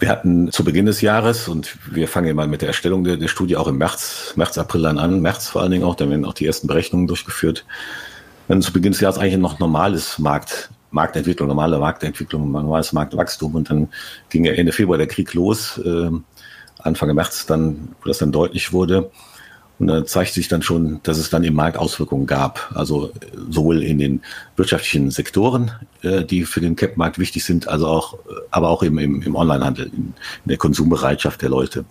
wir 0.00 0.08
hatten 0.08 0.50
zu 0.50 0.64
Beginn 0.64 0.86
des 0.86 1.00
Jahres, 1.00 1.46
und 1.46 1.78
wir 1.90 2.08
fangen 2.08 2.26
ja 2.26 2.34
mal 2.34 2.48
mit 2.48 2.62
der 2.62 2.68
Erstellung 2.68 3.04
der, 3.04 3.16
der, 3.16 3.28
Studie 3.28 3.56
auch 3.56 3.68
im 3.68 3.78
März, 3.78 4.34
März, 4.34 4.58
April 4.58 4.82
dann 4.82 4.98
an, 4.98 5.20
März 5.20 5.48
vor 5.48 5.62
allen 5.62 5.70
Dingen 5.70 5.84
auch, 5.84 5.94
da 5.94 6.10
werden 6.10 6.24
auch 6.24 6.34
die 6.34 6.46
ersten 6.46 6.66
Berechnungen 6.66 7.06
durchgeführt. 7.06 7.64
Dann 8.48 8.60
zu 8.60 8.72
Beginn 8.72 8.92
des 8.92 9.00
Jahres 9.00 9.18
eigentlich 9.18 9.36
noch 9.36 9.60
normales 9.60 10.18
Markt, 10.18 10.70
Marktentwicklung, 10.94 11.48
normale 11.48 11.78
Marktentwicklung, 11.78 12.50
normales 12.50 12.92
Marktwachstum 12.92 13.54
und 13.54 13.68
dann 13.68 13.88
ging 14.30 14.44
ja 14.44 14.52
Ende 14.52 14.72
Februar 14.72 14.96
der 14.96 15.08
Krieg 15.08 15.34
los. 15.34 15.78
Äh, 15.78 16.10
Anfang 16.78 17.14
März 17.14 17.46
dann, 17.46 17.94
wo 18.00 18.08
das 18.08 18.18
dann 18.18 18.32
deutlich 18.32 18.72
wurde. 18.72 19.10
Und 19.78 19.88
da 19.88 20.06
zeigt 20.06 20.34
sich 20.34 20.46
dann 20.46 20.62
schon, 20.62 21.00
dass 21.02 21.18
es 21.18 21.30
dann 21.30 21.42
im 21.42 21.54
Markt 21.54 21.78
Auswirkungen 21.78 22.26
gab. 22.26 22.70
Also 22.74 23.10
sowohl 23.50 23.82
in 23.82 23.98
den 23.98 24.22
wirtschaftlichen 24.56 25.10
Sektoren, 25.10 25.72
äh, 26.02 26.24
die 26.24 26.44
für 26.44 26.60
den 26.60 26.76
Cap-Markt 26.76 27.18
wichtig 27.18 27.44
sind, 27.44 27.66
also 27.66 27.88
auch, 27.88 28.18
aber 28.50 28.68
auch 28.68 28.82
im, 28.84 28.98
im, 28.98 29.22
im 29.22 29.34
Onlinehandel, 29.34 29.86
in, 29.86 29.92
in 29.94 30.14
der 30.44 30.58
Konsumbereitschaft 30.58 31.42
der 31.42 31.48
Leute. 31.48 31.84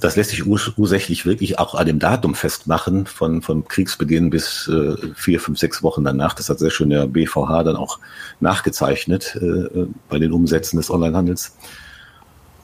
Das 0.00 0.16
lässt 0.16 0.30
sich 0.30 0.46
urs 0.46 0.72
ursächlich 0.76 1.26
wirklich 1.26 1.58
auch 1.58 1.74
an 1.74 1.86
dem 1.86 1.98
Datum 1.98 2.34
festmachen, 2.34 3.06
von, 3.06 3.42
von 3.42 3.68
Kriegsbeginn 3.68 4.30
bis 4.30 4.68
äh, 4.68 4.96
vier, 5.14 5.40
fünf, 5.40 5.58
sechs 5.58 5.82
Wochen 5.82 6.04
danach. 6.04 6.34
Das 6.34 6.48
hat 6.48 6.58
sehr 6.58 6.70
schön 6.70 6.90
der 6.90 7.06
BVH 7.06 7.64
dann 7.64 7.76
auch 7.76 7.98
nachgezeichnet 8.40 9.36
äh, 9.36 9.86
bei 10.08 10.18
den 10.18 10.32
Umsätzen 10.32 10.78
des 10.78 10.90
Onlinehandels. 10.90 11.56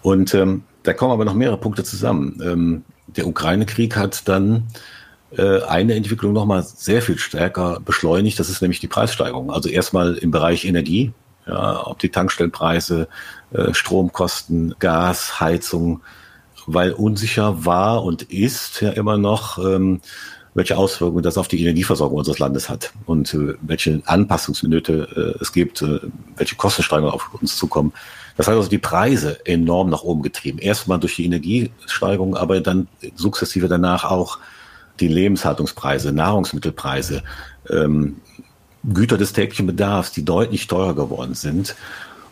Und 0.03 0.35
ähm, 0.35 0.65
da 0.83 0.93
kommen 0.93 1.13
aber 1.13 1.25
noch 1.25 1.35
mehrere 1.35 1.59
Punkte 1.59 1.85
zusammen. 1.85 2.41
Ähm, 2.43 2.85
der 3.09 3.27
Ukraine-Krieg 3.27 3.97
hat 3.97 4.29
dann 4.29 4.69
äh, 5.37 5.63
eine 5.63 5.95
Entwicklung 5.95 6.33
nochmal 6.33 6.63
sehr 6.63 7.03
viel 7.03 7.19
stärker 7.19 7.81
beschleunigt. 7.81 8.39
Das 8.39 8.49
ist 8.49 8.63
nämlich 8.63 8.81
die 8.81 8.89
Preissteigerung. 8.89 9.51
Also 9.51 9.69
erstmal 9.69 10.15
im 10.15 10.31
Bereich 10.31 10.65
Energie, 10.65 11.13
ja, 11.47 11.87
ob 11.87 11.99
die 11.99 12.09
Tankstellenpreise, 12.09 13.09
äh, 13.53 13.75
Stromkosten, 13.75 14.75
Gas, 14.79 15.41
Heizung, 15.41 16.01
weil 16.67 16.93
unsicher 16.93 17.65
war 17.65 18.05
und 18.05 18.23
ist 18.25 18.81
ja 18.81 18.91
immer 18.91 19.17
noch, 19.17 19.59
ähm, 19.59 20.01
welche 20.55 20.77
Auswirkungen 20.77 21.23
das 21.23 21.37
auf 21.37 21.49
die 21.49 21.61
Energieversorgung 21.61 22.19
unseres 22.19 22.39
Landes 22.39 22.69
hat 22.69 22.93
und 23.05 23.33
äh, 23.35 23.55
welche 23.61 24.03
Anpassungsminute 24.07 25.35
äh, 25.39 25.43
es 25.43 25.53
gibt, 25.53 25.83
äh, 25.83 26.01
welche 26.37 26.57
Kostensteigerungen 26.57 27.15
auf 27.15 27.29
uns 27.41 27.57
zukommen. 27.57 27.93
Das 28.37 28.49
hat 28.49 28.55
also 28.55 28.69
die 28.69 28.79
Preise 28.79 29.45
enorm 29.47 29.91
nach 29.91 30.03
oben 30.03 30.23
getrieben. 30.23 30.59
Erstmal 30.59 30.99
durch 30.99 31.17
die 31.17 31.27
Energiesteigerung, 31.27 32.37
aber 32.37 32.61
dann 32.61 32.89
sukzessive 33.15 33.69
danach 33.69 34.05
auch 34.05 34.39
die 34.99 35.09
Lebenshaltungspreise, 35.09 36.13
Nahrungsmittelpreise, 36.13 37.23
ähm, 37.71 38.17
Güter 38.85 39.19
des 39.19 39.33
täglichen 39.33 39.67
Bedarfs, 39.67 40.13
die 40.13 40.25
deutlich 40.25 40.67
teurer 40.69 40.95
geworden 40.95 41.35
sind. 41.35 41.75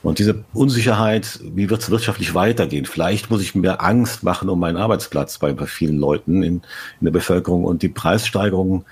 Und 0.04 0.18
diese 0.18 0.44
Unsicherheit, 0.52 1.40
wie 1.42 1.70
wird 1.70 1.80
es 1.80 1.90
wirtschaftlich 1.90 2.34
weitergehen? 2.34 2.84
Vielleicht 2.84 3.30
muss 3.30 3.40
ich 3.40 3.54
mir 3.54 3.80
Angst 3.80 4.22
machen 4.22 4.50
um 4.50 4.60
meinen 4.60 4.76
Arbeitsplatz 4.76 5.38
bei, 5.38 5.56
vielen 5.66 5.98
Leuten 5.98 6.42
in, 6.42 6.56
in 7.00 7.04
der 7.04 7.10
Bevölkerung. 7.10 7.64
Und 7.64 7.82
die 7.82 7.88
Preissteigerungen 7.88 8.84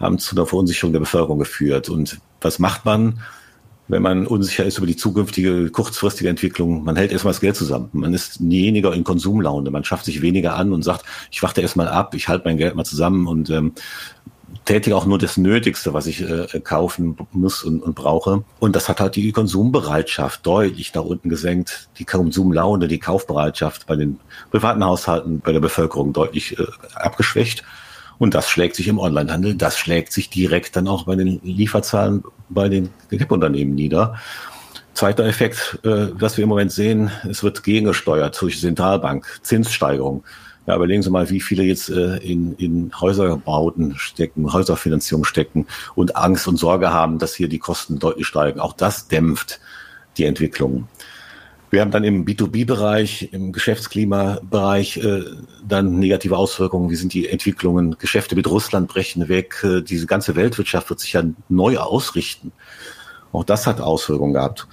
haben 0.00 0.18
zu 0.18 0.34
einer 0.34 0.46
Verunsicherung 0.46 0.92
der 0.92 1.00
Bevölkerung 1.00 1.38
geführt. 1.38 1.90
Und 1.90 2.18
was 2.40 2.58
macht 2.58 2.84
man? 2.84 3.20
wenn 3.88 4.02
man 4.02 4.26
unsicher 4.26 4.64
ist 4.64 4.78
über 4.78 4.86
die 4.86 4.96
zukünftige 4.96 5.70
kurzfristige 5.70 6.30
Entwicklung, 6.30 6.84
man 6.84 6.96
hält 6.96 7.12
erstmal 7.12 7.32
das 7.32 7.40
Geld 7.40 7.56
zusammen. 7.56 7.90
Man 7.92 8.14
ist 8.14 8.40
weniger 8.40 8.94
in 8.94 9.04
Konsumlaune. 9.04 9.70
Man 9.70 9.84
schafft 9.84 10.06
sich 10.06 10.22
weniger 10.22 10.56
an 10.56 10.72
und 10.72 10.82
sagt, 10.82 11.04
ich 11.30 11.42
warte 11.42 11.60
erstmal 11.60 11.88
ab, 11.88 12.14
ich 12.14 12.28
halte 12.28 12.46
mein 12.46 12.56
Geld 12.56 12.74
mal 12.74 12.84
zusammen 12.84 13.26
und 13.26 13.50
ähm, 13.50 13.72
tätige 14.64 14.96
auch 14.96 15.06
nur 15.06 15.18
das 15.18 15.36
Nötigste, 15.36 15.94
was 15.94 16.06
ich 16.06 16.20
äh, 16.22 16.60
kaufen 16.60 17.16
muss 17.32 17.62
und, 17.62 17.82
und 17.82 17.94
brauche. 17.94 18.44
Und 18.60 18.76
das 18.76 18.88
hat 18.88 19.00
halt 19.00 19.16
die 19.16 19.32
Konsumbereitschaft 19.32 20.44
deutlich 20.46 20.94
nach 20.94 21.04
unten 21.04 21.28
gesenkt, 21.28 21.88
die 21.98 22.04
Konsumlaune, 22.04 22.88
die 22.88 22.98
Kaufbereitschaft 22.98 23.86
bei 23.86 23.96
den 23.96 24.18
privaten 24.50 24.84
Haushalten, 24.84 25.40
bei 25.40 25.52
der 25.52 25.60
Bevölkerung 25.60 26.12
deutlich 26.12 26.58
äh, 26.58 26.66
abgeschwächt. 26.94 27.64
Und 28.18 28.34
das 28.34 28.48
schlägt 28.48 28.76
sich 28.76 28.88
im 28.88 28.98
Onlinehandel, 28.98 29.54
das 29.54 29.78
schlägt 29.78 30.12
sich 30.12 30.30
direkt 30.30 30.76
dann 30.76 30.88
auch 30.88 31.04
bei 31.04 31.16
den 31.16 31.40
Lieferzahlen 31.42 32.22
bei 32.48 32.68
den 32.68 32.90
KIP-Unternehmen 33.10 33.74
nieder. 33.74 34.14
Zweiter 34.94 35.24
Effekt, 35.24 35.80
äh, 35.82 36.08
was 36.12 36.36
wir 36.36 36.44
im 36.44 36.48
Moment 36.48 36.70
sehen, 36.70 37.10
es 37.28 37.42
wird 37.42 37.64
gegengesteuert 37.64 38.40
durch 38.40 38.60
Zentralbank, 38.60 39.40
Zinssteigerung. 39.42 40.22
Ja, 40.66 40.76
überlegen 40.76 41.02
Sie 41.02 41.10
mal, 41.10 41.28
wie 41.28 41.40
viele 41.40 41.62
jetzt 41.62 41.90
äh, 41.90 42.16
in, 42.18 42.54
in 42.54 42.90
Häuserbauten 42.98 43.96
stecken, 43.98 44.52
Häuserfinanzierung 44.52 45.24
stecken 45.24 45.66
und 45.94 46.16
Angst 46.16 46.48
und 46.48 46.56
Sorge 46.56 46.90
haben, 46.90 47.18
dass 47.18 47.34
hier 47.34 47.48
die 47.48 47.58
Kosten 47.58 47.98
deutlich 47.98 48.26
steigen. 48.26 48.60
Auch 48.60 48.72
das 48.72 49.08
dämpft 49.08 49.60
die 50.16 50.24
Entwicklung. 50.24 50.88
Wir 51.74 51.80
haben 51.80 51.90
dann 51.90 52.04
im 52.04 52.24
B2B-Bereich, 52.24 53.30
im 53.32 53.52
Geschäftsklimabereich 53.52 54.98
äh, 54.98 55.24
dann 55.66 55.98
negative 55.98 56.36
Auswirkungen. 56.36 56.88
Wie 56.88 56.94
sind 56.94 57.12
die 57.12 57.28
Entwicklungen? 57.28 57.96
Geschäfte 57.98 58.36
mit 58.36 58.48
Russland 58.48 58.88
brechen 58.88 59.28
weg. 59.28 59.60
Äh, 59.64 59.82
diese 59.82 60.06
ganze 60.06 60.36
Weltwirtschaft 60.36 60.88
wird 60.88 61.00
sich 61.00 61.14
ja 61.14 61.24
neu 61.48 61.78
ausrichten. 61.78 62.52
Auch 63.32 63.44
das 63.44 63.66
hat 63.66 63.80
Auswirkungen 63.80 64.34
gehabt. 64.34 64.68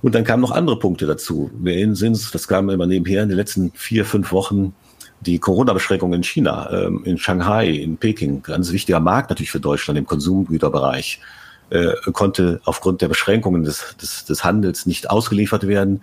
Und 0.00 0.14
dann 0.14 0.24
kamen 0.24 0.40
noch 0.40 0.52
andere 0.52 0.78
Punkte 0.78 1.06
dazu. 1.06 1.50
Wir 1.54 1.74
erinnern 1.74 2.02
uns, 2.02 2.30
das 2.30 2.48
kam 2.48 2.70
immer 2.70 2.86
nebenher 2.86 3.22
in 3.22 3.28
den 3.28 3.36
letzten 3.36 3.70
vier, 3.74 4.04
fünf 4.04 4.32
Wochen, 4.32 4.72
die 5.20 5.38
Corona-Beschränkungen 5.38 6.14
in 6.14 6.22
China, 6.22 6.70
ähm, 6.70 7.02
in 7.04 7.18
Shanghai, 7.18 7.68
in 7.68 7.96
Peking, 7.96 8.42
ganz 8.42 8.72
wichtiger 8.72 9.00
Markt 9.00 9.30
natürlich 9.30 9.50
für 9.50 9.60
Deutschland 9.60 9.98
im 9.98 10.06
Konsumgüterbereich, 10.06 11.20
äh, 11.70 11.92
konnte 12.12 12.60
aufgrund 12.64 13.02
der 13.02 13.08
Beschränkungen 13.08 13.64
des, 13.64 13.96
des, 14.00 14.24
des 14.24 14.44
Handels 14.44 14.86
nicht 14.86 15.10
ausgeliefert 15.10 15.66
werden. 15.66 16.02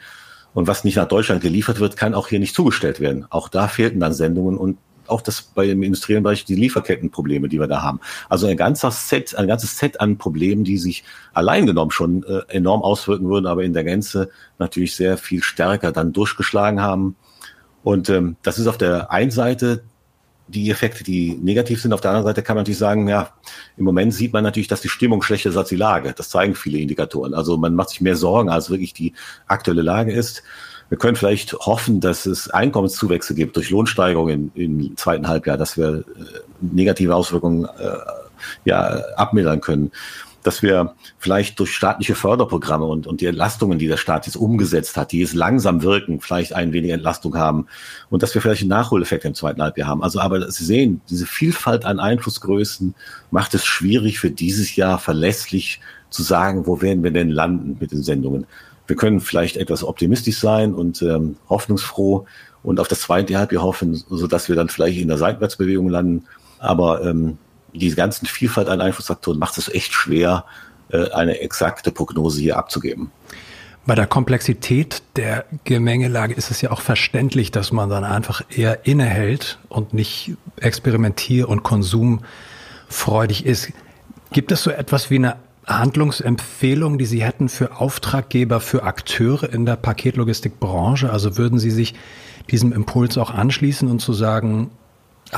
Und 0.54 0.68
was 0.68 0.84
nicht 0.84 0.96
nach 0.96 1.08
Deutschland 1.08 1.42
geliefert 1.42 1.80
wird, 1.80 1.98
kann 1.98 2.14
auch 2.14 2.30
hier 2.30 2.40
nicht 2.40 2.56
zugestellt 2.56 3.00
werden. 3.00 3.26
Auch 3.30 3.50
da 3.50 3.68
fehlten 3.68 4.00
dann 4.00 4.14
Sendungen 4.14 4.58
und 4.58 4.78
auch 5.08 5.22
das 5.22 5.42
bei 5.42 5.68
dem 5.68 5.84
industriellen 5.84 6.24
Bereich 6.24 6.46
die 6.46 6.56
Lieferkettenprobleme, 6.56 7.48
die 7.50 7.60
wir 7.60 7.68
da 7.68 7.82
haben. 7.82 8.00
Also 8.30 8.48
ein 8.48 8.58
ganzes 8.58 9.10
Set, 9.10 9.36
ein 9.36 9.48
ganzes 9.48 9.78
Set 9.78 10.00
an 10.00 10.18
Problemen, 10.18 10.64
die 10.64 10.78
sich 10.78 11.04
allein 11.34 11.66
genommen 11.66 11.92
schon 11.92 12.24
äh, 12.24 12.42
enorm 12.48 12.82
auswirken 12.82 13.30
würden, 13.30 13.46
aber 13.46 13.64
in 13.64 13.74
der 13.74 13.84
Gänze 13.84 14.30
natürlich 14.58 14.96
sehr 14.96 15.18
viel 15.18 15.44
stärker 15.44 15.92
dann 15.92 16.14
durchgeschlagen 16.14 16.82
haben. 16.82 17.16
Und 17.86 18.10
ähm, 18.10 18.36
das 18.42 18.58
ist 18.58 18.66
auf 18.66 18.80
der 18.80 19.12
einen 19.12 19.30
Seite 19.30 19.84
die 20.48 20.72
Effekte, 20.72 21.04
die 21.04 21.36
negativ 21.36 21.84
sind. 21.84 21.94
Auf 21.94 22.02
der 22.02 22.10
anderen 22.10 22.26
Seite 22.26 22.42
kann 22.42 22.56
man 22.56 22.62
natürlich 22.62 22.80
sagen, 22.80 23.08
ja, 23.08 23.30
im 23.78 23.86
Moment 23.86 24.12
sieht 24.12 24.34
man 24.34 24.44
natürlich, 24.44 24.68
dass 24.68 24.82
die 24.82 24.90
Stimmung 24.90 25.22
schlechter 25.22 25.52
ist 25.52 25.56
als 25.56 25.70
die 25.70 25.76
Lage. 25.76 26.12
Das 26.18 26.30
zeigen 26.30 26.56
viele 26.56 26.80
Indikatoren. 26.80 27.36
Also 27.36 27.58
man 27.58 27.76
macht 27.76 27.90
sich 27.90 28.02
mehr 28.02 28.16
Sorgen, 28.16 28.50
als 28.50 28.72
wirklich 28.72 28.96
die 28.96 29.14
aktuelle 29.46 29.84
Lage 29.84 30.12
ist. 30.12 30.42
Wir 30.90 30.98
können 30.98 31.16
vielleicht 31.16 31.54
hoffen, 31.54 32.00
dass 32.00 32.26
es 32.26 32.50
Einkommenszuwächse 32.50 33.36
gibt 33.36 33.56
durch 33.56 33.70
Lohnsteigerungen 33.70 34.52
im, 34.56 34.98
zweiten 34.98 35.28
Halbjahr, 35.28 35.58
dass 35.58 35.78
wir 35.78 36.00
äh, 36.00 36.04
negative 36.62 37.14
Auswirkungen 37.14 37.66
äh, 37.66 37.98
ja, 38.66 38.82
abmildern 39.16 39.62
können. 39.62 39.92
Dass 40.46 40.62
wir 40.62 40.96
vielleicht 41.18 41.60
durch 41.60 41.74
staatliche 41.74 42.14
Förderprogramme 42.14 42.86
und, 42.86 43.08
und 43.08 43.22
die 43.22 43.26
Entlastungen, 43.26 43.80
die 43.80 43.88
der 43.88 43.98
Staat 43.98 44.28
jetzt 44.28 44.36
umgesetzt 44.36 44.96
hat, 44.96 45.12
die 45.12 45.20
jetzt 45.20 45.34
langsam 45.34 45.82
wirken, 45.82 46.22
vielleicht 46.22 46.54
ein 46.54 46.72
wenig 46.72 46.92
Entlastung 46.92 47.36
haben 47.36 47.68
und 48.10 48.22
dass 48.22 48.36
wir 48.36 48.42
vielleicht 48.42 48.62
einen 48.62 48.70
Nachholeffekt 48.70 49.26
im 49.26 49.34
zweiten 49.34 49.62
Halbjahr 49.62 49.88
haben. 49.88 50.04
Also 50.04 50.20
aber 50.20 50.52
Sie 50.52 50.66
sehen, 50.66 51.02
diese 51.10 51.26
Vielfalt 51.26 51.86
an 51.86 52.00
Einflussgrößen 52.00 52.94
macht 53.32 53.56
es 53.56 53.66
schwierig 53.66 54.20
für 54.20 54.30
dieses 54.30 54.76
Jahr 54.76 55.00
verlässlich 55.00 55.82
zu 56.12 56.22
sagen, 56.22 56.68
wo 56.68 56.82
werden 56.82 57.04
wir 57.04 57.12
denn 57.12 57.30
landen 57.30 57.78
mit 57.80 57.92
den 57.92 58.04
Sendungen. 58.04 58.46
Wir 58.88 58.96
können 58.96 59.22
vielleicht 59.22 59.58
etwas 59.58 59.84
optimistisch 59.84 60.40
sein 60.40 60.76
und 60.76 61.02
ähm, 61.02 61.38
hoffnungsfroh 61.50 62.26
und 62.62 62.80
auf 62.80 62.88
das 62.88 63.02
zweite 63.02 63.36
Halbjahr 63.38 63.64
hoffen, 63.64 63.96
so 63.96 64.28
dass 64.28 64.48
wir 64.48 64.56
dann 64.56 64.70
vielleicht 64.70 65.00
in 65.00 65.08
der 65.08 65.18
Seitwärtsbewegung 65.18 65.90
landen. 65.90 66.26
Aber 66.60 67.04
ähm, 67.04 67.40
die 67.78 67.94
ganzen 67.94 68.26
Vielfalt 68.26 68.68
an 68.68 68.82
Einflussfaktoren 68.82 69.40
macht 69.40 69.58
es 69.58 69.70
echt 69.70 69.94
schwer, 69.94 70.46
äh, 70.90 71.10
eine 71.12 71.40
exakte 71.40 71.92
Prognose 71.92 72.42
hier 72.42 72.58
abzugeben. 72.58 73.12
Bei 73.88 73.94
der 73.94 74.08
Komplexität 74.08 75.04
der 75.16 75.46
Gemengelage 75.64 76.34
ist 76.34 76.50
es 76.50 76.62
ja 76.62 76.72
auch 76.72 76.82
verständlich, 76.82 77.52
dass 77.52 77.72
man 77.72 77.90
dann 77.90 78.04
einfach 78.04 78.42
eher 78.50 78.88
innehält 78.88 79.60
und 79.70 79.94
nicht 79.94 80.34
experimentier- 80.60 81.48
und 81.48 81.62
konsumfreudig 81.62 83.46
ist. 83.46 83.72
Gibt 84.32 84.52
es 84.52 84.64
so 84.64 84.72
etwas 84.72 85.12
wie 85.12 85.18
eine 85.18 85.36
Handlungsempfehlung, 85.68 86.98
die 86.98 87.06
Sie 87.06 87.24
hätten 87.24 87.48
für 87.48 87.80
Auftraggeber, 87.80 88.60
für 88.60 88.84
Akteure 88.84 89.52
in 89.54 89.68
der 89.68 89.76
Paketlogistikbranche? 89.76 91.12
Also 91.12 91.38
würden 91.38 91.60
Sie 91.60 91.72
sich 91.72 91.94
diesem 92.50 92.72
Impuls 92.72 93.20
auch 93.20 93.30
anschließen 93.30 93.90
und 93.90 94.00
zu 94.00 94.14
sagen, 94.14 94.72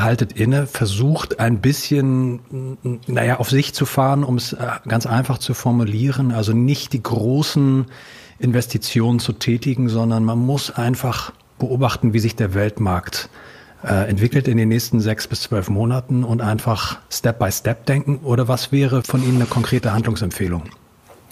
haltet 0.03 0.33
inne, 0.33 0.67
versucht 0.67 1.39
ein 1.39 1.59
bisschen, 1.59 2.77
naja, 3.07 3.37
auf 3.37 3.49
sich 3.49 3.73
zu 3.73 3.85
fahren, 3.85 4.23
um 4.23 4.35
es 4.35 4.53
äh, 4.53 4.67
ganz 4.87 5.05
einfach 5.05 5.37
zu 5.37 5.53
formulieren. 5.53 6.31
Also 6.31 6.53
nicht 6.53 6.93
die 6.93 7.03
großen 7.03 7.85
Investitionen 8.39 9.19
zu 9.19 9.33
tätigen, 9.33 9.89
sondern 9.89 10.23
man 10.23 10.39
muss 10.39 10.71
einfach 10.71 11.33
beobachten, 11.59 12.13
wie 12.13 12.19
sich 12.19 12.35
der 12.35 12.53
Weltmarkt 12.53 13.29
äh, 13.83 14.09
entwickelt 14.09 14.47
in 14.47 14.57
den 14.57 14.69
nächsten 14.69 14.99
sechs 14.99 15.27
bis 15.27 15.41
zwölf 15.43 15.69
Monaten 15.69 16.23
und 16.23 16.41
einfach 16.41 16.99
Step 17.09 17.39
by 17.39 17.51
Step 17.51 17.85
denken. 17.85 18.19
Oder 18.23 18.47
was 18.47 18.71
wäre 18.71 19.03
von 19.03 19.23
Ihnen 19.23 19.37
eine 19.37 19.45
konkrete 19.45 19.93
Handlungsempfehlung? 19.93 20.63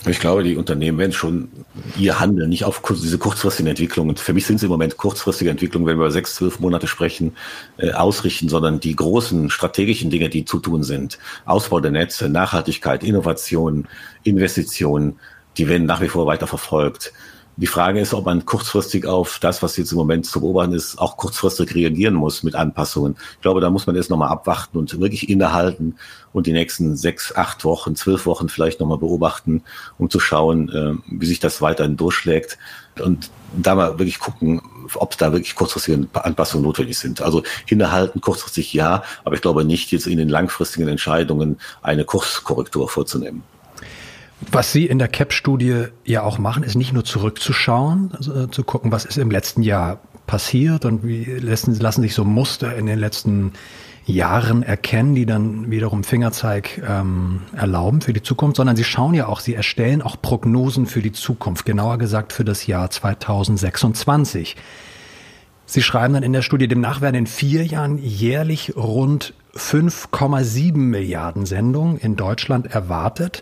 Ich 0.07 0.19
glaube, 0.19 0.43
die 0.43 0.55
Unternehmen 0.55 0.99
werden 0.99 1.13
schon 1.13 1.49
ihr 1.97 2.19
Handeln 2.19 2.49
nicht 2.49 2.63
auf 2.63 2.81
diese 2.89 3.17
kurzfristigen 3.17 3.69
Entwicklungen, 3.69 4.15
für 4.17 4.33
mich 4.33 4.45
sind 4.45 4.57
es 4.57 4.63
im 4.63 4.69
Moment 4.69 4.97
kurzfristige 4.97 5.49
Entwicklungen, 5.49 5.87
wenn 5.87 5.97
wir 5.97 6.05
über 6.05 6.11
sechs, 6.11 6.35
zwölf 6.35 6.59
Monate 6.59 6.87
sprechen, 6.87 7.35
äh, 7.77 7.91
ausrichten, 7.91 8.47
sondern 8.47 8.79
die 8.79 8.95
großen 8.95 9.49
strategischen 9.49 10.11
Dinge, 10.11 10.29
die 10.29 10.45
zu 10.45 10.59
tun 10.59 10.83
sind, 10.83 11.17
Ausbau 11.45 11.79
der 11.79 11.91
Netze, 11.91 12.29
Nachhaltigkeit, 12.29 13.03
Innovation, 13.03 13.87
Investitionen, 14.23 15.19
die 15.57 15.67
werden 15.67 15.87
nach 15.87 16.01
wie 16.01 16.07
vor 16.07 16.27
weiter 16.27 16.47
verfolgt. 16.47 17.11
Die 17.57 17.67
Frage 17.67 18.01
ist, 18.01 18.13
ob 18.13 18.25
man 18.25 18.45
kurzfristig 18.45 19.05
auf 19.05 19.39
das, 19.39 19.63
was 19.63 19.77
jetzt 19.77 19.93
im 19.93 19.97
Moment 19.97 20.25
zu 20.25 20.41
beobachten 20.41 20.73
ist, 20.73 20.99
auch 20.99 21.15
kurzfristig 21.15 21.73
reagieren 21.73 22.13
muss 22.13 22.43
mit 22.43 22.53
Anpassungen. 22.53 23.15
Ich 23.35 23.41
glaube, 23.41 23.61
da 23.61 23.69
muss 23.69 23.87
man 23.87 23.95
erst 23.95 24.09
nochmal 24.09 24.27
abwarten 24.27 24.77
und 24.77 24.99
wirklich 24.99 25.29
innehalten 25.29 25.95
und 26.33 26.47
die 26.47 26.51
nächsten 26.51 26.97
sechs, 26.97 27.33
acht 27.33 27.63
Wochen, 27.63 27.95
zwölf 27.95 28.25
Wochen 28.25 28.49
vielleicht 28.49 28.81
nochmal 28.81 28.97
beobachten, 28.97 29.63
um 29.97 30.09
zu 30.09 30.19
schauen, 30.19 30.69
äh, 30.69 30.95
wie 31.09 31.25
sich 31.25 31.39
das 31.39 31.61
weiterhin 31.61 31.95
durchschlägt 31.95 32.57
und 33.01 33.29
da 33.55 33.75
mal 33.75 33.99
wirklich 33.99 34.19
gucken, 34.19 34.61
ob 34.95 35.17
da 35.17 35.31
wirklich 35.31 35.55
kurzfristige 35.55 36.07
Anpassungen 36.13 36.65
notwendig 36.65 36.99
sind. 36.99 37.21
Also 37.21 37.43
innehalten 37.67 38.19
kurzfristig 38.19 38.73
ja, 38.73 39.03
aber 39.23 39.35
ich 39.35 39.41
glaube 39.41 39.63
nicht 39.63 39.93
jetzt 39.93 40.07
in 40.07 40.17
den 40.17 40.27
langfristigen 40.27 40.89
Entscheidungen 40.89 41.57
eine 41.81 42.03
Kurskorrektur 42.03 42.89
vorzunehmen. 42.89 43.43
Was 44.51 44.71
Sie 44.71 44.85
in 44.85 44.99
der 44.99 45.07
CAP-Studie 45.07 45.85
ja 46.03 46.23
auch 46.23 46.37
machen, 46.37 46.63
ist 46.63 46.75
nicht 46.75 46.93
nur 46.93 47.05
zurückzuschauen, 47.05 48.11
also 48.15 48.43
äh, 48.43 48.51
zu 48.51 48.63
gucken, 48.63 48.91
was 48.91 49.05
ist 49.05 49.17
im 49.17 49.31
letzten 49.31 49.63
Jahr 49.63 49.99
passiert 50.27 50.85
und 50.85 51.05
wie 51.05 51.23
lassen, 51.23 51.73
lassen 51.75 52.01
sich 52.01 52.13
so 52.13 52.25
Muster 52.25 52.75
in 52.75 52.85
den 52.85 52.99
letzten 52.99 53.53
Jahren 54.05 54.61
erkennen, 54.61 55.15
die 55.15 55.25
dann 55.25 55.71
wiederum 55.71 56.03
Fingerzeig 56.03 56.81
ähm, 56.87 57.41
erlauben 57.55 58.01
für 58.01 58.13
die 58.13 58.21
Zukunft, 58.21 58.57
sondern 58.57 58.75
sie 58.75 58.83
schauen 58.83 59.15
ja 59.15 59.27
auch, 59.27 59.39
sie 59.39 59.55
erstellen 59.55 60.01
auch 60.01 60.21
Prognosen 60.21 60.85
für 60.85 61.01
die 61.01 61.11
Zukunft, 61.11 61.65
genauer 61.65 61.97
gesagt 61.97 62.31
für 62.31 62.45
das 62.45 62.67
Jahr 62.67 62.89
2026. 62.89 64.55
Sie 65.65 65.81
schreiben 65.81 66.13
dann 66.13 66.23
in 66.23 66.33
der 66.33 66.43
Studie, 66.43 66.67
demnach 66.67 67.01
werden 67.01 67.15
in 67.15 67.27
vier 67.27 67.65
Jahren 67.65 67.97
jährlich 67.97 68.75
rund 68.75 69.33
5,7 69.55 70.77
Milliarden 70.77 71.47
Sendungen 71.47 71.97
in 71.97 72.15
Deutschland 72.15 72.67
erwartet. 72.67 73.41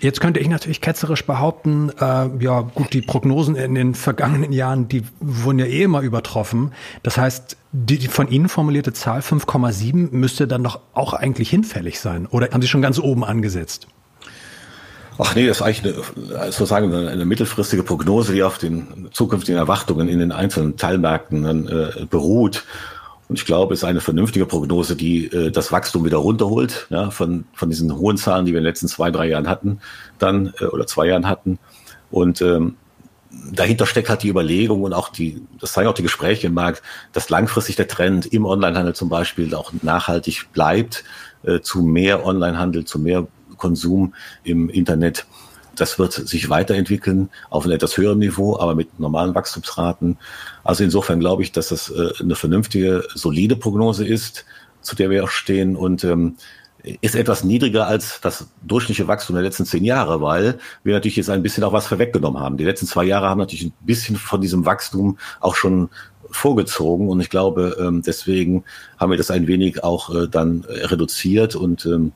Jetzt 0.00 0.20
könnte 0.20 0.40
ich 0.40 0.48
natürlich 0.48 0.80
ketzerisch 0.80 1.24
behaupten, 1.24 1.90
äh, 2.00 2.28
ja 2.40 2.60
gut, 2.60 2.92
die 2.92 3.02
Prognosen 3.02 3.56
in 3.56 3.74
den 3.74 3.94
vergangenen 3.94 4.52
Jahren, 4.52 4.88
die 4.88 5.02
wurden 5.20 5.58
ja 5.58 5.66
eh 5.66 5.82
immer 5.82 6.00
übertroffen. 6.00 6.72
Das 7.02 7.16
heißt, 7.16 7.56
die, 7.72 7.98
die 7.98 8.08
von 8.08 8.28
Ihnen 8.28 8.48
formulierte 8.48 8.92
Zahl 8.92 9.20
5,7 9.20 10.08
müsste 10.12 10.46
dann 10.46 10.64
doch 10.64 10.80
auch 10.92 11.14
eigentlich 11.14 11.50
hinfällig 11.50 12.00
sein. 12.00 12.26
Oder 12.26 12.50
haben 12.52 12.62
Sie 12.62 12.68
schon 12.68 12.82
ganz 12.82 12.98
oben 12.98 13.24
angesetzt? 13.24 13.86
Ach 15.18 15.34
nee, 15.34 15.46
das 15.46 15.58
ist 15.58 15.62
eigentlich 15.62 15.94
eine, 15.94 16.52
sozusagen 16.52 16.92
eine, 16.92 17.08
eine 17.08 17.24
mittelfristige 17.24 17.84
Prognose, 17.84 18.32
die 18.32 18.42
auf 18.42 18.58
den 18.58 19.08
zukünftigen 19.12 19.58
Erwartungen 19.58 20.08
in 20.08 20.18
den 20.18 20.32
einzelnen 20.32 20.76
Teilmärkten 20.76 21.44
dann, 21.44 21.68
äh, 21.68 22.06
beruht. 22.06 22.64
Und 23.28 23.38
ich 23.38 23.46
glaube, 23.46 23.74
es 23.74 23.80
ist 23.80 23.84
eine 23.84 24.00
vernünftige 24.00 24.46
Prognose, 24.46 24.96
die 24.96 25.26
äh, 25.26 25.50
das 25.50 25.72
Wachstum 25.72 26.04
wieder 26.04 26.18
runterholt, 26.18 26.86
ja, 26.90 27.10
von, 27.10 27.44
von 27.54 27.70
diesen 27.70 27.96
hohen 27.96 28.16
Zahlen, 28.16 28.44
die 28.44 28.52
wir 28.52 28.58
in 28.58 28.64
den 28.64 28.70
letzten 28.70 28.88
zwei, 28.88 29.10
drei 29.10 29.28
Jahren 29.28 29.48
hatten, 29.48 29.80
dann 30.18 30.52
äh, 30.60 30.66
oder 30.66 30.86
zwei 30.86 31.06
Jahren 31.06 31.26
hatten. 31.26 31.58
Und 32.10 32.42
ähm, 32.42 32.76
dahinter 33.52 33.86
steckt 33.86 34.08
halt 34.08 34.22
die 34.22 34.28
Überlegung 34.28 34.82
und 34.82 34.92
auch 34.92 35.08
die, 35.08 35.42
das 35.58 35.72
zeigen 35.72 35.88
auch 35.88 35.94
die 35.94 36.02
Gespräche 36.02 36.46
im 36.46 36.54
Markt, 36.54 36.82
dass 37.12 37.30
langfristig 37.30 37.76
der 37.76 37.88
Trend 37.88 38.26
im 38.26 38.44
Onlinehandel 38.44 38.94
zum 38.94 39.08
Beispiel 39.08 39.54
auch 39.54 39.72
nachhaltig 39.82 40.52
bleibt, 40.52 41.04
äh, 41.44 41.60
zu 41.60 41.82
mehr 41.82 42.24
Onlinehandel, 42.24 42.84
zu 42.84 42.98
mehr 42.98 43.26
Konsum 43.56 44.14
im 44.42 44.68
Internet. 44.68 45.26
Das 45.76 45.98
wird 45.98 46.12
sich 46.12 46.48
weiterentwickeln 46.48 47.30
auf 47.50 47.64
einem 47.64 47.74
etwas 47.74 47.96
höherem 47.96 48.18
Niveau, 48.18 48.58
aber 48.58 48.74
mit 48.74 48.98
normalen 48.98 49.34
Wachstumsraten. 49.34 50.18
Also 50.62 50.84
insofern 50.84 51.20
glaube 51.20 51.42
ich, 51.42 51.52
dass 51.52 51.68
das 51.68 51.90
äh, 51.90 52.10
eine 52.20 52.34
vernünftige, 52.34 53.04
solide 53.14 53.56
Prognose 53.56 54.06
ist, 54.06 54.44
zu 54.80 54.96
der 54.96 55.10
wir 55.10 55.24
auch 55.24 55.30
stehen 55.30 55.76
und 55.76 56.04
ähm, 56.04 56.36
ist 57.00 57.14
etwas 57.14 57.44
niedriger 57.44 57.86
als 57.86 58.20
das 58.20 58.46
durchschnittliche 58.62 59.08
Wachstum 59.08 59.34
der 59.34 59.42
letzten 59.42 59.64
zehn 59.64 59.84
Jahre, 59.84 60.20
weil 60.20 60.58
wir 60.82 60.94
natürlich 60.94 61.16
jetzt 61.16 61.30
ein 61.30 61.42
bisschen 61.42 61.64
auch 61.64 61.72
was 61.72 61.86
vorweggenommen 61.86 62.40
haben. 62.40 62.58
Die 62.58 62.64
letzten 62.64 62.86
zwei 62.86 63.04
Jahre 63.04 63.28
haben 63.28 63.38
natürlich 63.38 63.64
ein 63.64 63.72
bisschen 63.80 64.16
von 64.16 64.40
diesem 64.42 64.66
Wachstum 64.66 65.18
auch 65.40 65.54
schon 65.54 65.88
vorgezogen 66.30 67.08
und 67.08 67.20
ich 67.20 67.30
glaube, 67.30 67.76
ähm, 67.80 68.02
deswegen 68.04 68.64
haben 68.98 69.10
wir 69.10 69.16
das 69.16 69.30
ein 69.30 69.46
wenig 69.46 69.82
auch 69.82 70.14
äh, 70.14 70.28
dann 70.28 70.64
reduziert 70.68 71.56
und 71.56 71.86
ähm, 71.86 72.12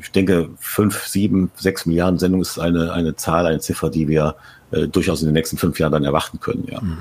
ich 0.00 0.10
denke, 0.12 0.50
fünf, 0.58 1.06
sieben, 1.06 1.50
sechs 1.56 1.86
Milliarden 1.86 2.18
Sendungen 2.18 2.42
ist 2.42 2.58
eine, 2.58 2.92
eine 2.92 3.16
Zahl, 3.16 3.46
eine 3.46 3.60
Ziffer, 3.60 3.90
die 3.90 4.08
wir 4.08 4.36
äh, 4.70 4.86
durchaus 4.86 5.22
in 5.22 5.28
den 5.28 5.34
nächsten 5.34 5.56
fünf 5.56 5.78
Jahren 5.78 5.92
dann 5.92 6.04
erwarten 6.04 6.40
können, 6.40 6.66
ja. 6.70 6.80
Mhm. 6.80 6.98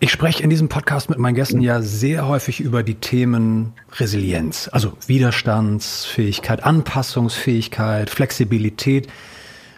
Ich 0.00 0.10
spreche 0.10 0.42
in 0.42 0.50
diesem 0.50 0.68
Podcast 0.68 1.10
mit 1.10 1.20
meinen 1.20 1.36
Gästen 1.36 1.60
ja 1.60 1.80
sehr 1.80 2.26
häufig 2.26 2.58
über 2.58 2.82
die 2.82 2.96
Themen 2.96 3.72
Resilienz, 4.00 4.68
also 4.72 4.94
Widerstandsfähigkeit, 5.06 6.64
Anpassungsfähigkeit, 6.64 8.10
Flexibilität. 8.10 9.06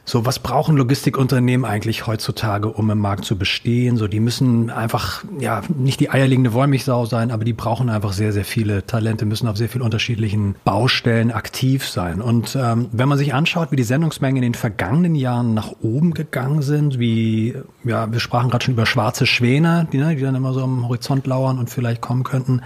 So, 0.06 0.26
was 0.26 0.38
brauchen 0.38 0.76
Logistikunternehmen 0.76 1.64
eigentlich 1.64 2.06
heutzutage, 2.06 2.68
um 2.68 2.90
im 2.90 2.98
Markt 2.98 3.24
zu 3.24 3.38
bestehen? 3.38 3.96
So, 3.96 4.06
die 4.06 4.20
müssen 4.20 4.68
einfach, 4.68 5.24
ja, 5.38 5.62
nicht 5.74 5.98
die 5.98 6.10
eierlegende 6.10 6.52
Wollmilchsau 6.52 7.06
sein, 7.06 7.30
aber 7.30 7.44
die 7.44 7.54
brauchen 7.54 7.88
einfach 7.88 8.12
sehr, 8.12 8.34
sehr 8.34 8.44
viele 8.44 8.84
Talente, 8.84 9.24
müssen 9.24 9.48
auf 9.48 9.56
sehr 9.56 9.70
vielen 9.70 9.80
unterschiedlichen 9.80 10.56
Baustellen 10.62 11.32
aktiv 11.32 11.88
sein. 11.88 12.20
Und 12.20 12.54
ähm, 12.54 12.88
wenn 12.92 13.08
man 13.08 13.16
sich 13.16 13.32
anschaut, 13.32 13.72
wie 13.72 13.76
die 13.76 13.82
Sendungsmengen 13.82 14.42
in 14.42 14.52
den 14.52 14.54
vergangenen 14.54 15.14
Jahren 15.14 15.54
nach 15.54 15.72
oben 15.80 16.12
gegangen 16.12 16.60
sind, 16.60 16.98
wie, 16.98 17.54
ja, 17.82 18.12
wir 18.12 18.20
sprachen 18.20 18.50
gerade 18.50 18.66
schon 18.66 18.74
über 18.74 18.84
schwarze 18.84 19.24
Schwäne, 19.24 19.88
die, 19.90 19.96
ne, 19.96 20.14
die 20.16 20.22
dann 20.22 20.34
immer 20.34 20.52
so 20.52 20.62
am 20.62 20.86
Horizont 20.86 21.26
lauern 21.26 21.58
und 21.58 21.70
vielleicht 21.70 22.02
kommen 22.02 22.24
könnten, 22.24 22.60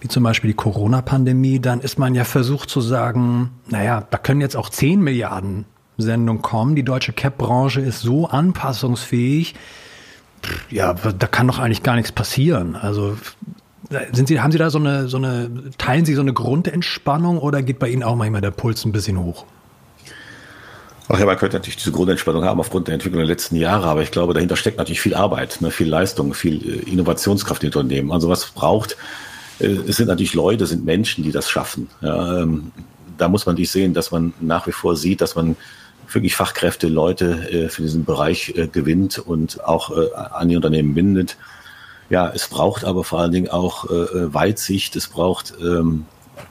wie 0.00 0.08
zum 0.08 0.22
Beispiel 0.22 0.48
die 0.48 0.56
Corona-Pandemie, 0.56 1.60
dann 1.60 1.80
ist 1.80 1.98
man 1.98 2.14
ja 2.14 2.24
versucht 2.24 2.70
zu 2.70 2.80
sagen, 2.80 3.50
naja, 3.68 4.06
da 4.10 4.16
können 4.16 4.40
jetzt 4.40 4.56
auch 4.56 4.70
10 4.70 5.02
Milliarden 5.02 5.66
Sendung 5.96 6.42
kommen. 6.42 6.74
Die 6.74 6.82
deutsche 6.82 7.12
Cap-Branche 7.12 7.80
ist 7.80 8.00
so 8.00 8.26
anpassungsfähig. 8.28 9.54
Ja, 10.70 10.94
da 10.94 11.26
kann 11.26 11.46
doch 11.46 11.58
eigentlich 11.58 11.82
gar 11.82 11.96
nichts 11.96 12.12
passieren. 12.12 12.76
Also 12.76 13.16
sind 14.12 14.28
Sie, 14.28 14.40
haben 14.40 14.52
Sie 14.52 14.58
da 14.58 14.70
so 14.70 14.78
eine, 14.78 15.08
so 15.08 15.16
eine, 15.16 15.50
teilen 15.78 16.04
Sie 16.04 16.14
so 16.14 16.20
eine 16.20 16.32
Grundentspannung 16.32 17.38
oder 17.38 17.62
geht 17.62 17.78
bei 17.78 17.88
Ihnen 17.88 18.02
auch 18.02 18.16
manchmal 18.16 18.40
der 18.40 18.50
Puls 18.50 18.84
ein 18.84 18.92
bisschen 18.92 19.18
hoch? 19.18 19.44
Ach 21.08 21.18
ja, 21.18 21.26
man 21.26 21.36
könnte 21.36 21.56
natürlich 21.56 21.76
diese 21.76 21.92
Grundentspannung 21.92 22.44
haben 22.44 22.60
aufgrund 22.60 22.88
der 22.88 22.94
Entwicklung 22.94 23.18
der 23.18 23.26
letzten 23.26 23.56
Jahre, 23.56 23.86
aber 23.86 24.02
ich 24.02 24.10
glaube, 24.10 24.32
dahinter 24.32 24.56
steckt 24.56 24.78
natürlich 24.78 25.02
viel 25.02 25.14
Arbeit, 25.14 25.60
ne, 25.60 25.70
viel 25.70 25.88
Leistung, 25.88 26.32
viel 26.32 26.66
äh, 26.66 26.90
Innovationskraft 26.90 27.62
in 27.62 27.68
Unternehmen. 27.68 28.10
Also 28.10 28.30
was 28.30 28.46
braucht, 28.46 28.96
äh, 29.60 29.66
es 29.66 29.96
sind 29.96 30.08
natürlich 30.08 30.32
Leute, 30.32 30.64
es 30.64 30.70
sind 30.70 30.86
Menschen, 30.86 31.22
die 31.22 31.30
das 31.30 31.50
schaffen. 31.50 31.88
Ja, 32.00 32.40
ähm, 32.40 32.72
da 33.18 33.28
muss 33.28 33.44
man 33.44 33.56
nicht 33.56 33.70
sehen, 33.70 33.92
dass 33.92 34.10
man 34.10 34.32
nach 34.40 34.66
wie 34.66 34.72
vor 34.72 34.96
sieht, 34.96 35.20
dass 35.20 35.34
man 35.34 35.56
wirklich 36.14 36.36
Fachkräfte, 36.36 36.88
Leute 36.88 37.50
äh, 37.50 37.68
für 37.68 37.82
diesen 37.82 38.04
Bereich 38.04 38.54
äh, 38.56 38.66
gewinnt 38.66 39.18
und 39.18 39.64
auch 39.64 39.90
äh, 39.90 40.14
an 40.14 40.48
die 40.48 40.56
Unternehmen 40.56 40.94
bindet. 40.94 41.36
Ja, 42.10 42.30
es 42.34 42.48
braucht 42.48 42.84
aber 42.84 43.02
vor 43.02 43.20
allen 43.20 43.32
Dingen 43.32 43.48
auch 43.48 43.86
Weitsicht, 43.88 44.94
es 44.94 45.08
braucht 45.08 45.54
ähm, 45.58 46.04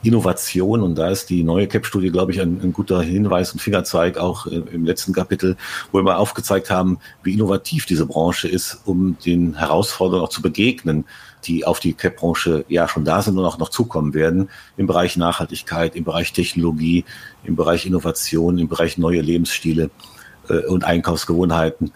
Innovation 0.04 0.82
und 0.82 0.96
da 0.96 1.10
ist 1.10 1.30
die 1.30 1.44
neue 1.44 1.68
CAP-Studie, 1.68 2.10
glaube 2.10 2.32
ich, 2.32 2.42
ein, 2.42 2.60
ein, 2.62 2.74
guter 2.74 3.02
Hinweis 3.02 3.52
und 3.52 3.60
Fingerzeig 3.60 4.18
auch 4.18 4.48
äh, 4.48 4.62
im 4.72 4.86
letzten 4.86 5.14
Kapitel, 5.14 5.58
wo 5.92 6.00
wir 6.00 6.04
mal 6.04 6.16
aufgezeigt 6.16 6.70
haben, 6.70 7.00
wie 7.24 7.34
innovativ 7.34 7.86
diese 7.86 8.06
Branche 8.06 8.48
ist, 8.48 8.82
um 8.86 9.18
den 9.26 9.58
Herausforderungen 9.58 10.26
auch 10.26 10.30
zu 10.30 10.42
begegnen, 10.42 11.06
die 11.46 11.66
auf 11.66 11.80
die 11.80 11.94
CAP-Branche 11.94 12.66
ja 12.68 12.88
schon 12.88 13.06
da 13.06 13.22
sind 13.22 13.38
und 13.38 13.46
auch 13.46 13.58
noch 13.58 13.70
zukommen 13.70 14.14
werden, 14.14 14.50
im 14.78 14.88
Bereich 14.88 15.18
Nachhaltigkeit, 15.18 15.96
im 15.96 16.04
Bereich 16.04 16.34
Technologie, 16.34 17.06
im 17.44 17.56
Bereich 17.56 17.86
Innovation, 17.86 18.58
im 18.58 18.68
Bereich 18.68 18.98
neue 18.98 19.22
Lebensstile 19.22 19.90
äh, 20.50 20.66
und 20.66 20.84
Einkaufsgewohnheiten. 20.84 21.92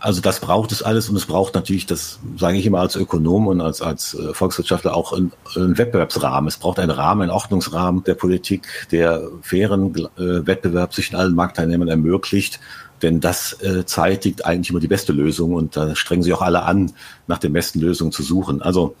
Also 0.00 0.20
das 0.20 0.40
braucht 0.40 0.70
es 0.70 0.82
alles 0.82 1.08
und 1.08 1.16
es 1.16 1.26
braucht 1.26 1.54
natürlich, 1.54 1.86
das 1.86 2.20
sage 2.36 2.58
ich 2.58 2.66
immer 2.66 2.80
als 2.80 2.94
Ökonom 2.94 3.48
und 3.48 3.60
als, 3.60 3.82
als 3.82 4.14
äh, 4.14 4.32
Volkswirtschaftler 4.32 4.94
auch 4.94 5.12
einen, 5.12 5.32
einen 5.56 5.76
Wettbewerbsrahmen. 5.76 6.46
Es 6.46 6.56
braucht 6.56 6.78
einen 6.78 6.90
Rahmen, 6.90 7.22
einen 7.22 7.30
Ordnungsrahmen 7.32 8.04
der 8.04 8.14
Politik, 8.14 8.68
der 8.92 9.22
fairen 9.42 9.94
äh, 9.96 10.46
Wettbewerb 10.46 10.94
zwischen 10.94 11.16
allen 11.16 11.34
Marktteilnehmern 11.34 11.88
ermöglicht. 11.88 12.60
Denn 13.02 13.20
das 13.20 13.60
äh, 13.62 13.86
zeitigt 13.86 14.44
eigentlich 14.44 14.70
immer 14.70 14.80
die 14.80 14.88
beste 14.88 15.12
Lösung 15.12 15.54
und 15.54 15.76
da 15.76 15.94
strengen 15.94 16.22
sich 16.22 16.32
auch 16.32 16.42
alle 16.42 16.62
an, 16.62 16.92
nach 17.26 17.38
den 17.38 17.52
besten 17.52 17.80
Lösungen 17.80 18.12
zu 18.12 18.22
suchen. 18.22 18.62
Also 18.62 18.94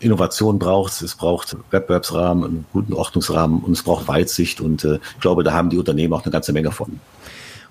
Innovation 0.00 0.58
braucht 0.58 0.92
es, 0.92 1.02
es 1.02 1.14
braucht 1.14 1.56
Wettbewerbsrahmen, 1.70 2.44
einen 2.44 2.66
guten 2.72 2.92
Ordnungsrahmen 2.92 3.60
und 3.60 3.72
es 3.72 3.82
braucht 3.82 4.06
Weitsicht 4.08 4.60
und 4.60 4.84
äh, 4.84 4.96
ich 4.96 5.20
glaube, 5.20 5.44
da 5.44 5.52
haben 5.52 5.70
die 5.70 5.78
Unternehmen 5.78 6.12
auch 6.12 6.24
eine 6.24 6.32
ganze 6.32 6.52
Menge 6.52 6.72
von. 6.72 7.00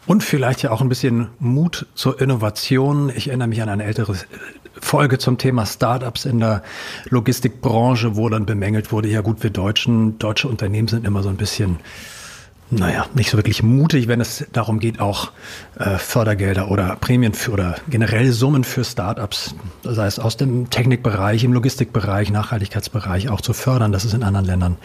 Und 0.05 0.23
vielleicht 0.23 0.61
ja 0.61 0.71
auch 0.71 0.81
ein 0.81 0.89
bisschen 0.89 1.29
Mut 1.39 1.85
zur 1.95 2.19
Innovation. 2.19 3.11
Ich 3.15 3.29
erinnere 3.29 3.47
mich 3.47 3.61
an 3.61 3.69
eine 3.69 3.85
ältere 3.85 4.15
Folge 4.79 5.17
zum 5.17 5.37
Thema 5.37 5.65
Startups 5.65 6.25
in 6.25 6.39
der 6.39 6.61
Logistikbranche, 7.09 8.15
wo 8.15 8.27
dann 8.27 8.45
bemängelt 8.45 8.91
wurde, 8.91 9.07
ja 9.07 9.21
gut, 9.21 9.43
wir 9.43 9.49
Deutschen, 9.49 10.19
deutsche 10.19 10.47
Unternehmen 10.47 10.87
sind 10.87 11.05
immer 11.05 11.23
so 11.23 11.29
ein 11.29 11.37
bisschen, 11.37 11.77
naja, 12.69 13.05
nicht 13.13 13.29
so 13.29 13.37
wirklich 13.37 13.63
mutig, 13.63 14.09
wenn 14.09 14.19
es 14.19 14.45
darum 14.51 14.79
geht, 14.79 14.99
auch 14.99 15.31
äh, 15.79 15.97
Fördergelder 15.97 16.69
oder 16.69 16.97
Prämien 16.99 17.33
für 17.33 17.51
oder 17.51 17.75
generell 17.89 18.31
Summen 18.31 18.65
für 18.65 18.83
Startups, 18.83 19.55
sei 19.83 20.07
es 20.07 20.19
aus 20.19 20.35
dem 20.35 20.69
Technikbereich, 20.69 21.45
im 21.45 21.53
Logistikbereich, 21.53 22.29
Nachhaltigkeitsbereich 22.29 23.29
auch 23.29 23.41
zu 23.41 23.53
fördern. 23.53 23.93
Das 23.93 24.03
ist 24.03 24.13
in 24.13 24.23
anderen 24.23 24.45
Ländern 24.45 24.77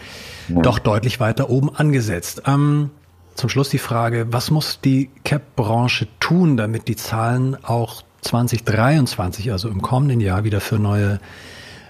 ja. 0.47 0.61
doch 0.61 0.79
deutlich 0.79 1.19
weiter 1.19 1.49
oben 1.49 1.75
angesetzt. 1.75 2.43
Ähm, 2.45 2.91
zum 3.39 3.49
Schluss 3.49 3.69
die 3.69 3.79
Frage, 3.79 4.27
was 4.31 4.51
muss 4.51 4.81
die 4.81 5.09
CAP-Branche 5.23 6.07
tun, 6.19 6.57
damit 6.57 6.87
die 6.87 6.95
Zahlen 6.95 7.57
auch 7.63 8.03
2023, 8.21 9.51
also 9.51 9.69
im 9.69 9.81
kommenden 9.81 10.19
Jahr, 10.19 10.43
wieder 10.43 10.59
für 10.59 10.77
neue 10.77 11.19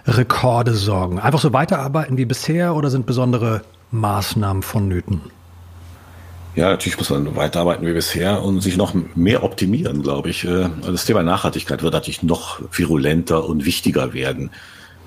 Rekorde 0.05 0.73
sorgen? 0.73 1.19
Einfach 1.19 1.39
so 1.39 1.51
weiterarbeiten 1.51 2.17
wie 2.17 2.25
bisher 2.25 2.75
oder 2.75 2.89
sind 2.89 3.07
besondere 3.07 3.63
Maßnahmen 3.91 4.61
vonnöten? 4.61 5.21
Ja, 6.55 6.69
natürlich 6.69 6.97
muss 6.97 7.09
man 7.09 7.35
weiterarbeiten 7.35 7.85
wie 7.87 7.93
bisher 7.93 8.43
und 8.43 8.61
sich 8.61 8.77
noch 8.77 8.93
mehr 9.15 9.43
optimieren, 9.43 10.03
glaube 10.03 10.29
ich. 10.29 10.45
Äh, 10.45 10.69
das 10.85 11.05
Thema 11.05 11.23
Nachhaltigkeit 11.23 11.81
wird 11.81 11.93
natürlich 11.93 12.21
noch 12.21 12.61
virulenter 12.71 13.45
und 13.45 13.65
wichtiger 13.65 14.13
werden. 14.13 14.51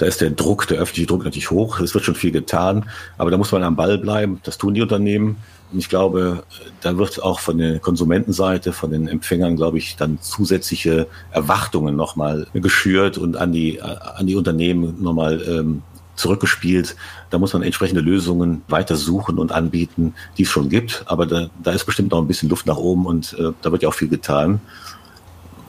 Da 0.02 0.08
ist 0.08 0.20
der 0.20 0.30
Druck, 0.30 0.66
der 0.66 0.78
öffentliche 0.78 1.06
Druck 1.06 1.22
natürlich 1.22 1.52
hoch. 1.52 1.78
Es 1.78 1.94
wird 1.94 2.02
schon 2.04 2.16
viel 2.16 2.32
getan, 2.32 2.90
aber 3.18 3.30
da 3.30 3.38
muss 3.38 3.52
man 3.52 3.62
am 3.62 3.76
Ball 3.76 3.98
bleiben. 3.98 4.40
Das 4.42 4.58
tun 4.58 4.74
die 4.74 4.82
Unternehmen. 4.82 5.36
Und 5.72 5.78
ich 5.78 5.88
glaube, 5.88 6.42
da 6.80 6.98
wird 6.98 7.22
auch 7.22 7.38
von 7.38 7.56
der 7.56 7.78
Konsumentenseite, 7.78 8.72
von 8.72 8.90
den 8.90 9.06
Empfängern, 9.06 9.54
glaube 9.54 9.78
ich, 9.78 9.94
dann 9.94 10.18
zusätzliche 10.20 11.06
Erwartungen 11.30 11.94
nochmal 11.94 12.48
geschürt 12.52 13.16
und 13.16 13.36
an 13.36 13.52
die, 13.52 13.80
an 13.80 14.26
die 14.26 14.34
Unternehmen 14.34 15.00
nochmal 15.00 15.40
ähm, 15.46 15.82
zurückgespielt. 16.16 16.96
Da 17.30 17.38
muss 17.38 17.52
man 17.52 17.62
entsprechende 17.62 18.00
Lösungen 18.00 18.62
weiter 18.66 18.96
suchen 18.96 19.38
und 19.38 19.52
anbieten, 19.52 20.14
die 20.36 20.42
es 20.42 20.48
schon 20.48 20.68
gibt. 20.68 21.04
Aber 21.06 21.26
da, 21.26 21.48
da 21.62 21.70
ist 21.70 21.84
bestimmt 21.84 22.10
noch 22.10 22.18
ein 22.18 22.26
bisschen 22.26 22.48
Luft 22.48 22.66
nach 22.66 22.76
oben 22.76 23.06
und 23.06 23.34
äh, 23.38 23.52
da 23.62 23.70
wird 23.70 23.84
ja 23.84 23.88
auch 23.88 23.94
viel 23.94 24.08
getan. 24.08 24.60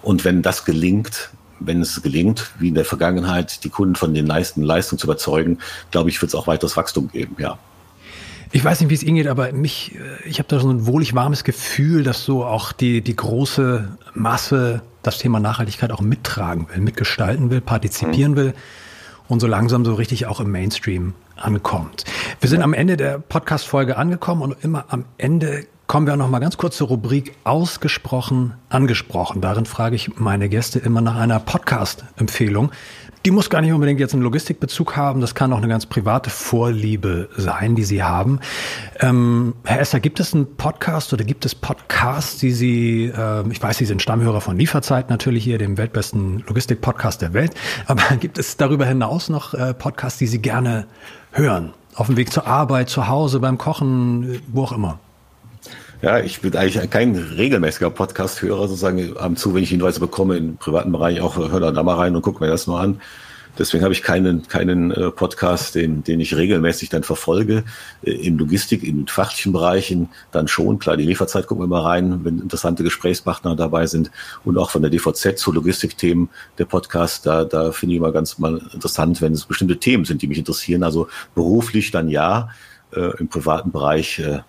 Und 0.02 0.26
wenn 0.26 0.42
das 0.42 0.66
gelingt, 0.66 1.30
wenn 1.66 1.82
es 1.82 2.02
gelingt, 2.02 2.52
wie 2.60 2.70
in 2.70 2.76
der 2.76 2.86
Vergangenheit, 2.86 3.64
die 3.64 3.70
Kunden 3.70 3.96
von 3.96 4.14
den 4.14 4.28
meisten 4.28 4.62
Leistungen 4.62 5.00
zu 5.00 5.08
überzeugen, 5.08 5.60
glaube 5.92 6.10
ich, 6.10 6.22
wird 6.22 6.30
es 6.30 6.36
auch 6.36 6.48
weiteres 6.48 6.78
Wachstum 6.78 7.10
geben, 7.10 7.36
ja. 7.40 7.58
Ich 8.56 8.64
weiß 8.64 8.82
nicht, 8.82 8.92
wie 8.92 8.94
es 8.94 9.02
Ihnen 9.02 9.16
geht, 9.16 9.28
aber 9.28 9.52
mich, 9.52 9.96
äh, 9.96 10.28
ich 10.30 10.38
habe 10.38 10.48
da 10.48 10.60
so 10.60 10.70
ein 10.70 10.86
wohlig 10.86 11.16
warmes 11.16 11.44
Gefühl, 11.44 12.04
dass 12.04 12.24
so 12.24 12.46
auch 12.46 12.72
die, 12.72 13.02
die 13.02 13.16
große 13.16 13.98
Masse 14.14 14.84
das 15.02 15.18
Thema 15.18 15.40
Nachhaltigkeit 15.40 15.92
auch 15.92 16.02
mittragen 16.02 16.68
will, 16.70 16.82
mitgestalten 16.82 17.50
will, 17.50 17.62
partizipieren 17.62 18.34
mhm. 18.34 18.38
will 18.38 18.54
und 19.28 19.40
so 19.40 19.48
langsam 19.48 19.86
so 19.86 19.96
richtig 19.96 20.28
auch 20.28 20.40
im 20.40 20.52
Mainstream 20.52 21.14
ankommt. 21.36 22.06
Wir 22.40 22.50
sind 22.50 22.62
am 22.62 22.74
Ende 22.74 22.96
der 22.96 23.18
Podcast-Folge 23.18 23.98
angekommen 23.98 24.42
und 24.44 24.64
immer 24.64 24.86
am 24.90 25.06
Ende 25.18 25.66
kommen 25.94 26.08
wir 26.08 26.16
noch 26.16 26.28
mal 26.28 26.40
ganz 26.40 26.58
kurz 26.58 26.78
zur 26.78 26.88
Rubrik 26.88 27.36
ausgesprochen 27.44 28.56
angesprochen. 28.68 29.42
Darin 29.42 29.68
frage 29.68 29.96
ich 29.96 30.18
meine 30.18 30.50
Gäste 30.50 30.80
immer 30.80 31.02
nach 31.02 31.18
einer 31.18 31.40
Podcast-Empfehlung. 31.40 32.72
Die 33.26 33.30
muss 33.30 33.52
gar 33.52 33.62
nicht 33.62 33.74
unbedingt 33.74 34.00
jetzt 34.00 34.16
einen 34.16 34.24
Logistikbezug 34.24 34.98
haben. 34.98 35.22
Das 35.22 35.36
kann 35.36 35.54
auch 35.54 35.60
eine 35.60 35.68
ganz 35.68 35.86
private 35.86 36.32
Vorliebe 36.32 37.30
sein, 37.38 37.76
die 37.76 37.84
Sie 37.84 38.02
haben. 38.02 38.40
Ähm, 39.02 39.54
Herr 39.66 39.82
Esser, 39.82 40.00
gibt 40.00 40.20
es 40.20 40.34
einen 40.34 40.56
Podcast 40.56 41.14
oder 41.14 41.26
gibt 41.26 41.46
es 41.46 41.54
Podcasts, 41.54 42.40
die 42.40 42.54
Sie, 42.54 43.14
äh, 43.16 43.48
ich 43.52 43.62
weiß, 43.62 43.78
Sie 43.78 43.86
sind 43.86 44.02
Stammhörer 44.02 44.42
von 44.42 44.58
Lieferzeit 44.58 45.12
natürlich 45.12 45.44
hier, 45.44 45.60
dem 45.60 45.78
weltbesten 45.78 46.44
Logistik-Podcast 46.48 47.22
der 47.22 47.36
Welt. 47.36 47.54
Aber 47.86 48.02
gibt 48.20 48.40
es 48.40 48.58
darüber 48.58 48.88
hinaus 48.88 49.30
noch 49.30 49.54
äh, 49.54 49.76
Podcasts, 49.76 50.18
die 50.18 50.26
Sie 50.26 50.42
gerne 50.42 50.88
hören? 51.34 51.76
Auf 51.94 52.08
dem 52.08 52.18
Weg 52.18 52.34
zur 52.34 52.48
Arbeit, 52.48 52.90
zu 52.90 53.08
Hause, 53.10 53.40
beim 53.40 53.60
Kochen, 53.60 54.42
wo 54.48 54.64
auch 54.64 54.72
immer? 54.72 54.98
Ja, 56.04 56.20
ich 56.20 56.42
bin 56.42 56.54
eigentlich 56.58 56.90
kein 56.90 57.16
regelmäßiger 57.16 57.90
Podcast-Hörer, 57.90 58.68
sozusagen 58.68 59.16
ab 59.16 59.30
und 59.30 59.40
zu, 59.40 59.56
wenn 59.56 59.64
ich 59.64 59.70
Hinweise 59.70 60.02
bekomme 60.02 60.36
im 60.36 60.58
privaten 60.58 60.92
Bereich, 60.92 61.22
auch 61.22 61.38
höre 61.38 61.72
da 61.72 61.82
mal 61.82 61.96
rein 61.96 62.14
und 62.14 62.22
gucke 62.22 62.44
mir 62.44 62.50
das 62.50 62.68
nur 62.68 62.78
an. 62.78 63.00
Deswegen 63.58 63.86
habe 63.86 63.94
ich 63.94 64.04
keinen, 64.04 64.46
keinen 64.50 64.92
äh, 64.92 65.12
Podcast, 65.12 65.76
den, 65.76 66.04
den 66.04 66.20
ich 66.20 66.36
regelmäßig 66.36 66.90
dann 66.90 67.04
verfolge. 67.04 67.64
Äh, 68.04 68.12
in 68.12 68.38
Logistik, 68.38 68.84
in 68.84 69.08
fachlichen 69.08 69.54
Bereichen 69.54 70.10
dann 70.34 70.50
schon. 70.50 70.78
Klar, 70.78 70.98
die 70.98 71.06
Lieferzeit 71.06 71.48
gucken 71.48 71.64
wir 71.64 71.68
mal 71.70 71.84
rein, 71.84 72.26
wenn 72.26 72.40
interessante 72.40 72.84
Gesprächspartner 72.84 73.56
dabei 73.56 73.88
sind. 73.88 74.12
Und 74.44 74.58
auch 74.58 74.72
von 74.72 74.82
der 74.82 74.92
DVZ 74.92 75.38
zu 75.38 75.54
Logistikthemen, 75.54 76.28
der 76.58 76.66
Podcast, 76.66 77.26
da, 77.26 77.46
da 77.46 77.72
finde 77.72 77.94
ich 77.94 78.00
immer 78.00 78.12
ganz 78.12 78.40
mal 78.40 78.62
interessant, 78.74 79.22
wenn 79.22 79.32
es 79.32 79.46
bestimmte 79.46 79.78
Themen 79.78 80.04
sind, 80.04 80.22
die 80.22 80.28
mich 80.28 80.38
interessieren. 80.38 80.84
Also 80.84 81.08
beruflich 81.34 81.92
dann 81.92 82.10
ja, 82.10 82.50
äh, 82.94 83.18
im 83.20 83.30
privaten 83.30 83.72
Bereich 83.72 84.20
äh, 84.20 84.40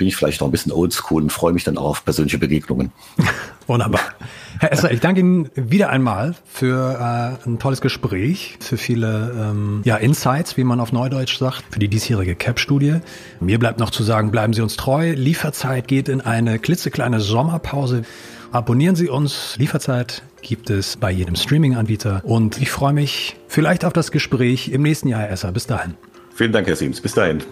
bin 0.00 0.08
ich 0.08 0.16
vielleicht 0.16 0.40
noch 0.40 0.48
ein 0.48 0.50
bisschen 0.50 0.72
oldschool 0.72 1.20
und 1.20 1.30
freue 1.30 1.52
mich 1.52 1.62
dann 1.62 1.76
auch 1.76 1.90
auf 1.90 2.04
persönliche 2.06 2.38
Begegnungen. 2.38 2.90
Wunderbar. 3.66 4.00
Herr 4.58 4.72
Esser, 4.72 4.90
ich 4.90 5.00
danke 5.00 5.20
Ihnen 5.20 5.50
wieder 5.54 5.90
einmal 5.90 6.34
für 6.50 7.38
äh, 7.44 7.46
ein 7.46 7.58
tolles 7.58 7.82
Gespräch, 7.82 8.56
für 8.60 8.78
viele 8.78 9.30
ähm, 9.38 9.82
ja, 9.84 9.96
Insights, 9.96 10.56
wie 10.56 10.64
man 10.64 10.80
auf 10.80 10.92
Neudeutsch 10.92 11.36
sagt, 11.36 11.64
für 11.70 11.78
die 11.78 11.88
diesjährige 11.88 12.34
CAP-Studie. 12.34 13.00
Mir 13.40 13.58
bleibt 13.58 13.78
noch 13.78 13.90
zu 13.90 14.02
sagen, 14.02 14.30
bleiben 14.30 14.54
Sie 14.54 14.62
uns 14.62 14.76
treu. 14.76 15.12
Lieferzeit 15.12 15.86
geht 15.86 16.08
in 16.08 16.22
eine 16.22 16.58
klitzekleine 16.58 17.20
Sommerpause. 17.20 18.04
Abonnieren 18.52 18.96
Sie 18.96 19.10
uns. 19.10 19.56
Lieferzeit 19.58 20.22
gibt 20.40 20.70
es 20.70 20.96
bei 20.96 21.10
jedem 21.10 21.36
Streaming-Anbieter. 21.36 22.22
Und 22.24 22.58
ich 22.62 22.70
freue 22.70 22.94
mich 22.94 23.36
vielleicht 23.48 23.84
auf 23.84 23.92
das 23.92 24.10
Gespräch 24.10 24.70
im 24.70 24.80
nächsten 24.80 25.08
Jahr, 25.08 25.20
Herr 25.20 25.30
Esser. 25.30 25.52
Bis 25.52 25.66
dahin. 25.66 25.92
Vielen 26.34 26.52
Dank, 26.52 26.66
Herr 26.66 26.76
Siems. 26.76 27.02
Bis 27.02 27.12
dahin. 27.12 27.42